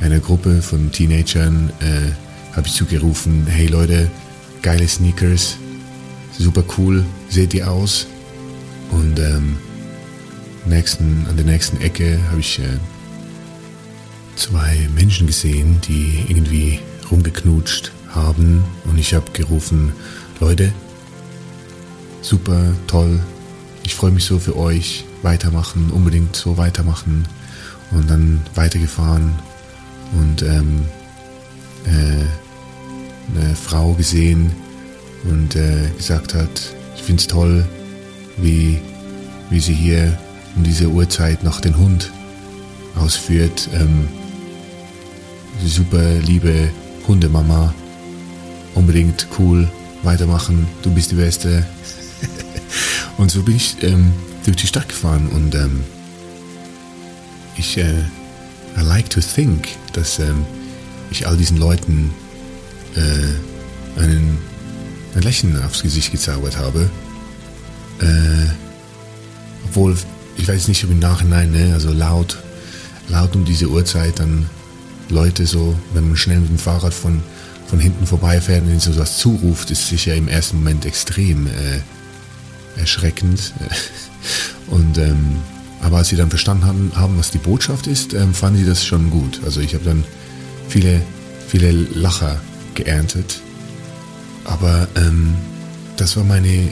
einer 0.00 0.18
Gruppe 0.18 0.60
von 0.62 0.90
Teenagern 0.90 1.70
äh, 1.80 2.56
habe 2.56 2.66
ich 2.66 2.74
zugerufen, 2.74 3.46
hey 3.46 3.66
Leute, 3.66 4.10
geile 4.62 4.88
Sneakers, 4.88 5.56
super 6.36 6.64
cool, 6.76 7.04
seht 7.28 7.54
ihr 7.54 7.70
aus? 7.70 8.06
Und 8.90 9.18
ähm, 9.18 9.56
nächsten, 10.66 11.26
an 11.28 11.36
der 11.36 11.46
nächsten 11.46 11.80
Ecke 11.80 12.18
habe 12.30 12.40
ich 12.40 12.58
äh, 12.58 12.78
zwei 14.36 14.88
Menschen 14.94 15.26
gesehen, 15.26 15.80
die 15.86 16.24
irgendwie 16.28 16.80
rumgeknutscht 17.10 17.92
haben. 18.08 18.64
Und 18.84 18.98
ich 18.98 19.14
habe 19.14 19.30
gerufen, 19.32 19.92
Leute, 20.40 20.72
super, 22.22 22.72
toll, 22.86 23.20
ich 23.82 23.94
freue 23.94 24.10
mich 24.10 24.24
so 24.24 24.38
für 24.38 24.56
euch, 24.56 25.04
weitermachen, 25.22 25.90
unbedingt 25.90 26.34
so 26.34 26.56
weitermachen. 26.56 27.26
Und 27.92 28.10
dann 28.10 28.40
weitergefahren 28.56 29.32
und 30.18 30.42
ähm, 30.42 30.86
äh, 31.84 33.36
eine 33.38 33.54
Frau 33.54 33.92
gesehen 33.92 34.50
und 35.24 35.54
äh, 35.54 35.88
gesagt 35.96 36.34
hat, 36.34 36.50
ich 36.96 37.02
finde 37.02 37.20
es 37.20 37.28
toll, 37.28 37.64
wie, 38.38 38.80
wie 39.50 39.60
sie 39.60 39.72
hier 39.72 40.18
um 40.56 40.64
diese 40.64 40.88
Uhrzeit 40.88 41.44
noch 41.44 41.60
den 41.60 41.76
Hund 41.76 42.10
ausführt. 42.96 43.68
Ähm, 43.74 44.08
super 45.64 46.18
liebe 46.20 46.70
Hundemama, 47.06 47.72
unbedingt 48.74 49.28
cool, 49.38 49.68
weitermachen, 50.02 50.66
du 50.82 50.90
bist 50.90 51.12
die 51.12 51.16
Beste. 51.16 51.66
und 53.18 53.30
so 53.30 53.42
bin 53.42 53.56
ich 53.56 53.82
ähm, 53.82 54.12
durch 54.44 54.56
die 54.56 54.66
Stadt 54.66 54.88
gefahren 54.88 55.28
und 55.28 55.54
ähm, 55.54 55.84
ich 57.56 57.76
äh, 57.78 58.04
I 58.78 58.82
like 58.82 59.08
to 59.10 59.20
think, 59.20 59.68
dass 59.92 60.18
ähm, 60.18 60.44
ich 61.10 61.26
all 61.26 61.36
diesen 61.36 61.56
Leuten 61.56 62.10
äh, 62.94 64.00
einen, 64.00 64.38
ein 65.14 65.22
Lächeln 65.22 65.62
aufs 65.62 65.82
Gesicht 65.82 66.12
gezaubert 66.12 66.58
habe. 66.58 66.90
Äh, 68.00 68.50
obwohl, 69.64 69.96
ich 70.36 70.48
weiß 70.48 70.68
nicht, 70.68 70.84
ob 70.84 70.90
im 70.90 70.98
Nachhinein, 70.98 71.50
ne, 71.50 71.72
also 71.72 71.92
laut, 71.92 72.38
laut 73.08 73.34
um 73.36 73.44
diese 73.44 73.68
Uhrzeit 73.68 74.18
dann 74.18 74.46
Leute 75.08 75.46
so, 75.46 75.78
wenn 75.94 76.08
man 76.08 76.16
schnell 76.16 76.40
mit 76.40 76.50
dem 76.50 76.58
Fahrrad 76.58 76.92
von, 76.92 77.22
von 77.66 77.78
hinten 77.78 78.06
vorbeifährt 78.06 78.62
und 78.62 78.70
ihnen 78.70 78.80
so 78.80 78.96
was 78.98 79.18
zuruft, 79.18 79.70
ist 79.70 79.88
sicher 79.88 80.14
im 80.14 80.28
ersten 80.28 80.58
Moment 80.58 80.84
extrem 80.84 81.46
äh, 81.46 82.80
erschreckend. 82.80 83.52
Und 84.68 84.98
ähm, 84.98 85.36
aber 85.80 85.98
als 85.98 86.08
sie 86.08 86.16
dann 86.16 86.30
verstanden 86.30 86.64
haben, 86.64 86.92
haben 86.96 87.18
was 87.18 87.30
die 87.30 87.38
Botschaft 87.38 87.86
ist, 87.86 88.12
ähm, 88.14 88.34
fanden 88.34 88.58
sie 88.58 88.66
das 88.66 88.84
schon 88.84 89.10
gut. 89.10 89.40
Also 89.44 89.60
ich 89.60 89.74
habe 89.74 89.84
dann 89.84 90.02
viele, 90.68 91.00
viele 91.46 91.70
Lacher 91.70 92.40
geerntet. 92.74 93.40
Aber 94.44 94.88
ähm, 94.96 95.34
das 95.96 96.16
war 96.16 96.24
meine, 96.24 96.68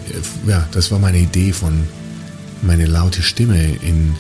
ja, 0.46 0.66
das 0.72 0.90
war 0.90 0.98
meine 0.98 1.18
Idee 1.18 1.52
von 1.52 1.84
meine 2.64 2.86
laute 2.86 3.22
Stimme 3.22 3.76
in, 3.76 4.14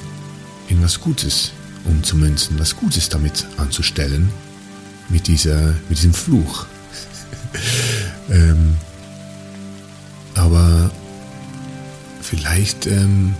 in 0.68 0.82
was 0.82 1.00
Gutes 1.00 1.52
umzumünzen, 1.84 2.58
was 2.58 2.76
Gutes 2.76 3.08
damit 3.08 3.46
anzustellen, 3.56 4.30
mit 5.08 5.26
dieser, 5.26 5.74
mit 5.88 5.98
diesem 5.98 6.14
Fluch. 6.14 6.66
ähm, 8.30 8.76
aber 10.34 10.90
vielleicht 12.22 12.86
ähm, 12.86 13.34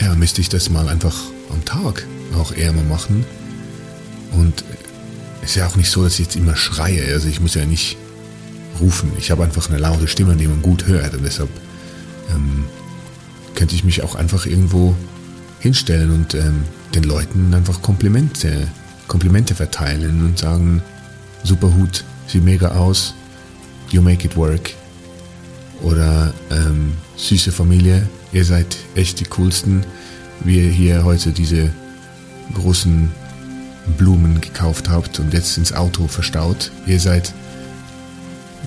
ja, 0.00 0.14
müsste 0.14 0.40
ich 0.40 0.48
das 0.48 0.70
mal 0.70 0.88
einfach 0.88 1.16
am 1.50 1.64
Tag 1.64 2.06
auch 2.36 2.52
eher 2.52 2.72
mal 2.72 2.84
machen. 2.84 3.24
Und 4.32 4.64
es 5.42 5.50
ist 5.50 5.56
ja 5.56 5.66
auch 5.66 5.76
nicht 5.76 5.90
so, 5.90 6.04
dass 6.04 6.14
ich 6.14 6.26
jetzt 6.26 6.36
immer 6.36 6.56
schreie. 6.56 7.12
Also 7.12 7.28
ich 7.28 7.40
muss 7.40 7.54
ja 7.54 7.64
nicht 7.64 7.96
rufen. 8.80 9.12
Ich 9.18 9.30
habe 9.30 9.44
einfach 9.44 9.68
eine 9.70 9.78
laute 9.78 10.08
Stimme, 10.08 10.36
die 10.36 10.46
man 10.46 10.62
gut 10.62 10.86
hört. 10.86 11.14
Und 11.14 11.24
deshalb 11.24 11.48
ähm, 12.30 12.64
könnte 13.56 13.74
ich 13.74 13.82
mich 13.82 14.04
auch 14.04 14.14
einfach 14.14 14.46
irgendwo 14.46 14.94
hinstellen 15.58 16.12
und 16.12 16.34
ähm, 16.34 16.62
den 16.94 17.02
Leuten 17.02 17.52
einfach 17.54 17.82
Komplimente, 17.82 18.68
Komplimente 19.08 19.56
verteilen 19.56 20.24
und 20.24 20.38
sagen, 20.38 20.82
super 21.42 21.74
Hut, 21.74 22.04
sieht 22.28 22.44
mega 22.44 22.68
aus, 22.68 23.14
you 23.90 24.00
make 24.00 24.24
it 24.24 24.36
work. 24.36 24.70
Oder 25.82 26.32
ähm, 26.50 26.92
süße 27.16 27.50
Familie, 27.50 28.08
ihr 28.32 28.44
seid 28.44 28.76
echt 28.94 29.20
die 29.20 29.24
coolsten, 29.24 29.84
wie 30.44 30.58
ihr 30.58 30.70
hier 30.70 31.04
heute 31.04 31.32
diese 31.32 31.70
großen 32.54 33.10
Blumen 33.98 34.40
gekauft 34.40 34.88
habt 34.88 35.18
und 35.18 35.32
jetzt 35.32 35.58
ins 35.58 35.72
Auto 35.72 36.06
verstaut. 36.08 36.70
Ihr 36.86 37.00
seid 37.00 37.32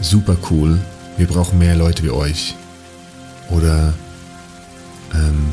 super 0.02 0.38
cool, 0.50 0.80
wir 1.18 1.28
brauchen 1.28 1.60
mehr 1.60 1.76
Leute 1.76 2.04
wie 2.04 2.12
euch. 2.12 2.56
Oder 3.50 3.94
ähm, 5.14 5.52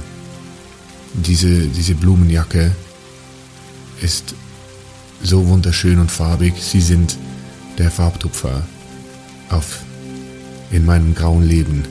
diese, 1.14 1.66
diese 1.68 1.94
Blumenjacke 1.94 2.72
ist 4.00 4.34
so 5.22 5.46
wunderschön 5.46 5.98
und 5.98 6.10
farbig. 6.10 6.54
Sie 6.60 6.80
sind 6.80 7.16
der 7.78 7.90
Farbtupfer 7.90 8.62
auf 9.50 9.80
in 10.70 10.84
meinem 10.84 11.14
grauen 11.14 11.46
Leben. 11.46 11.84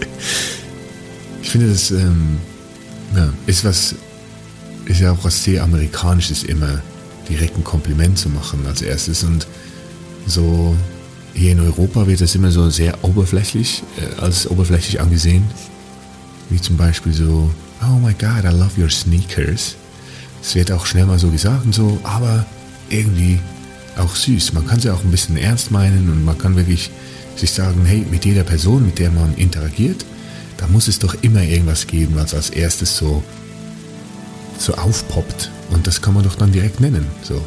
ich 1.42 1.50
finde, 1.50 1.68
das 1.68 1.90
ähm, 1.90 2.38
ja, 3.14 3.32
ist 3.46 3.64
was, 3.64 3.94
ist 4.86 5.00
ja 5.00 5.12
auch 5.12 5.24
was 5.24 5.44
sehr 5.44 5.62
Amerikanisches 5.62 6.42
immer, 6.42 6.82
direkt 7.28 7.56
ein 7.56 7.64
Kompliment 7.64 8.18
zu 8.18 8.28
machen 8.28 8.66
als 8.66 8.82
erstes. 8.82 9.22
Und 9.22 9.46
so 10.26 10.76
hier 11.34 11.52
in 11.52 11.60
Europa 11.60 12.06
wird 12.06 12.20
das 12.20 12.34
immer 12.34 12.50
so 12.50 12.68
sehr 12.70 13.02
oberflächlich, 13.04 13.82
äh, 13.98 14.20
als 14.20 14.50
oberflächlich 14.50 15.00
angesehen. 15.00 15.44
Wie 16.50 16.60
zum 16.60 16.76
Beispiel 16.76 17.12
so, 17.12 17.50
oh 17.82 17.98
my 17.98 18.12
god, 18.14 18.44
I 18.44 18.54
love 18.54 18.80
your 18.80 18.90
sneakers. 18.90 19.76
Es 20.42 20.54
wird 20.54 20.72
auch 20.72 20.86
schnell 20.86 21.06
mal 21.06 21.18
so 21.18 21.30
gesagt 21.30 21.64
und 21.64 21.74
so, 21.74 22.00
aber 22.04 22.46
irgendwie 22.88 23.40
auch 23.98 24.14
süß. 24.14 24.52
Man 24.52 24.66
kann 24.66 24.80
ja 24.80 24.94
auch 24.94 25.04
ein 25.04 25.10
bisschen 25.10 25.36
ernst 25.36 25.70
meinen 25.70 26.10
und 26.10 26.24
man 26.24 26.38
kann 26.38 26.56
wirklich 26.56 26.90
sich 27.36 27.50
sagen, 27.50 27.84
hey, 27.84 28.04
mit 28.10 28.24
jeder 28.24 28.44
Person, 28.44 28.86
mit 28.86 28.98
der 28.98 29.10
man 29.10 29.34
interagiert, 29.36 30.04
da 30.56 30.66
muss 30.66 30.88
es 30.88 30.98
doch 30.98 31.14
immer 31.22 31.42
irgendwas 31.42 31.86
geben, 31.86 32.14
was 32.16 32.34
als 32.34 32.50
erstes 32.50 32.96
so, 32.96 33.22
so 34.58 34.74
aufpoppt. 34.74 35.50
Und 35.70 35.86
das 35.86 36.02
kann 36.02 36.14
man 36.14 36.24
doch 36.24 36.34
dann 36.34 36.52
direkt 36.52 36.80
nennen. 36.80 37.06
So, 37.22 37.44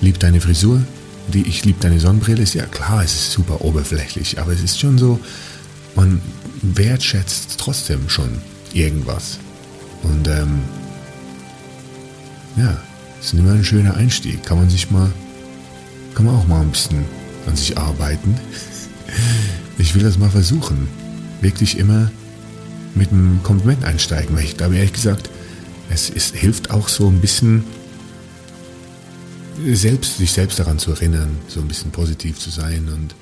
lieb 0.00 0.18
deine 0.18 0.40
Frisur, 0.40 0.82
die 1.28 1.46
ich 1.46 1.64
lieb 1.64 1.80
deine 1.80 2.00
Sonnenbrille, 2.00 2.42
ist 2.42 2.54
ja 2.54 2.66
klar, 2.66 3.04
es 3.04 3.14
ist 3.14 3.32
super 3.32 3.62
oberflächlich, 3.62 4.40
aber 4.40 4.52
es 4.52 4.62
ist 4.62 4.80
schon 4.80 4.98
so, 4.98 5.20
man 5.94 6.20
wertschätzt 6.62 7.56
trotzdem 7.58 8.08
schon 8.08 8.30
irgendwas. 8.72 9.38
Und 10.02 10.28
ähm, 10.28 10.60
ja, 12.56 12.76
ist 13.20 13.34
immer 13.34 13.52
ein 13.52 13.64
schöner 13.64 13.94
Einstieg. 13.94 14.44
Kann 14.44 14.58
man 14.58 14.70
sich 14.70 14.90
mal, 14.90 15.10
kann 16.14 16.26
man 16.26 16.36
auch 16.36 16.46
mal 16.46 16.60
ein 16.60 16.70
bisschen 16.70 17.04
an 17.46 17.56
sich 17.56 17.76
arbeiten. 17.78 18.36
Ich 19.80 19.94
will 19.94 20.02
das 20.02 20.18
mal 20.18 20.28
versuchen. 20.28 20.88
Wirklich 21.40 21.78
immer 21.78 22.10
mit 22.96 23.12
einem 23.12 23.40
Kompliment 23.44 23.84
einsteigen, 23.84 24.34
weil 24.34 24.42
ich 24.42 24.56
glaube 24.56 24.74
ehrlich 24.74 24.92
gesagt, 24.92 25.30
es, 25.88 26.10
es 26.10 26.32
hilft 26.32 26.70
auch 26.72 26.88
so 26.88 27.06
ein 27.08 27.20
bisschen 27.20 27.62
selbst, 29.72 30.18
sich 30.18 30.32
selbst 30.32 30.58
daran 30.58 30.78
zu 30.78 30.90
erinnern, 30.90 31.38
so 31.46 31.60
ein 31.60 31.68
bisschen 31.68 31.90
positiv 31.90 32.38
zu 32.38 32.50
sein 32.50 32.88
und 32.88 33.14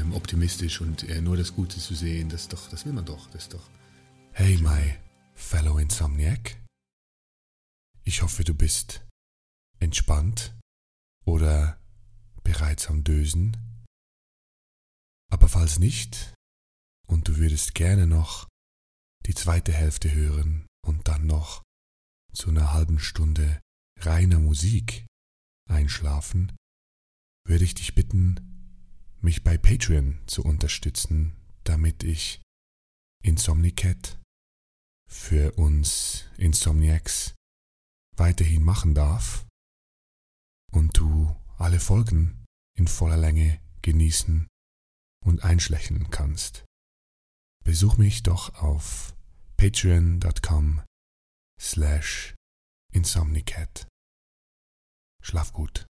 ähm, 0.00 0.12
optimistisch 0.14 0.80
und 0.80 1.08
äh, 1.08 1.20
nur 1.20 1.36
das 1.36 1.54
Gute 1.54 1.78
zu 1.78 1.94
sehen, 1.94 2.28
das 2.28 2.48
doch, 2.48 2.68
das 2.70 2.84
will 2.86 2.92
man 2.92 3.04
doch, 3.04 3.28
das 3.30 3.48
doch. 3.48 3.68
Hey, 4.32 4.56
my 4.58 4.96
fellow 5.34 5.78
Insomniac. 5.78 6.56
Ich 8.04 8.22
hoffe, 8.22 8.44
du 8.44 8.54
bist 8.54 9.06
entspannt 9.78 10.54
oder 11.24 11.78
bereits 12.42 12.88
am 12.88 13.04
Dösen. 13.04 13.56
Aber 15.30 15.48
falls 15.48 15.78
nicht 15.78 16.34
und 17.06 17.28
du 17.28 17.36
würdest 17.36 17.74
gerne 17.74 18.06
noch 18.06 18.48
die 19.26 19.34
zweite 19.34 19.72
Hälfte 19.72 20.12
hören 20.12 20.66
und 20.86 21.06
dann 21.08 21.26
noch 21.26 21.62
zu 22.32 22.48
einer 22.48 22.72
halben 22.72 22.98
Stunde 22.98 23.60
reiner 23.98 24.38
Musik 24.38 25.06
einschlafen, 25.68 26.56
würde 27.46 27.64
ich 27.64 27.74
dich 27.74 27.94
bitten, 27.94 28.49
mich 29.22 29.44
bei 29.44 29.58
Patreon 29.58 30.20
zu 30.26 30.42
unterstützen, 30.42 31.36
damit 31.64 32.02
ich 32.02 32.40
Insomnicat 33.22 34.20
für 35.08 35.52
uns 35.52 36.24
Insomniacs 36.36 37.34
weiterhin 38.16 38.62
machen 38.62 38.94
darf 38.94 39.46
und 40.72 40.96
du 40.96 41.34
alle 41.58 41.80
Folgen 41.80 42.44
in 42.76 42.86
voller 42.86 43.16
Länge 43.16 43.60
genießen 43.82 44.46
und 45.24 45.44
einschlächen 45.44 46.10
kannst. 46.10 46.64
Besuch 47.64 47.98
mich 47.98 48.22
doch 48.22 48.54
auf 48.62 49.14
patreon.com 49.56 50.82
slash 51.60 52.34
insomnicat. 52.92 53.86
Schlaf 55.22 55.52
gut. 55.52 55.86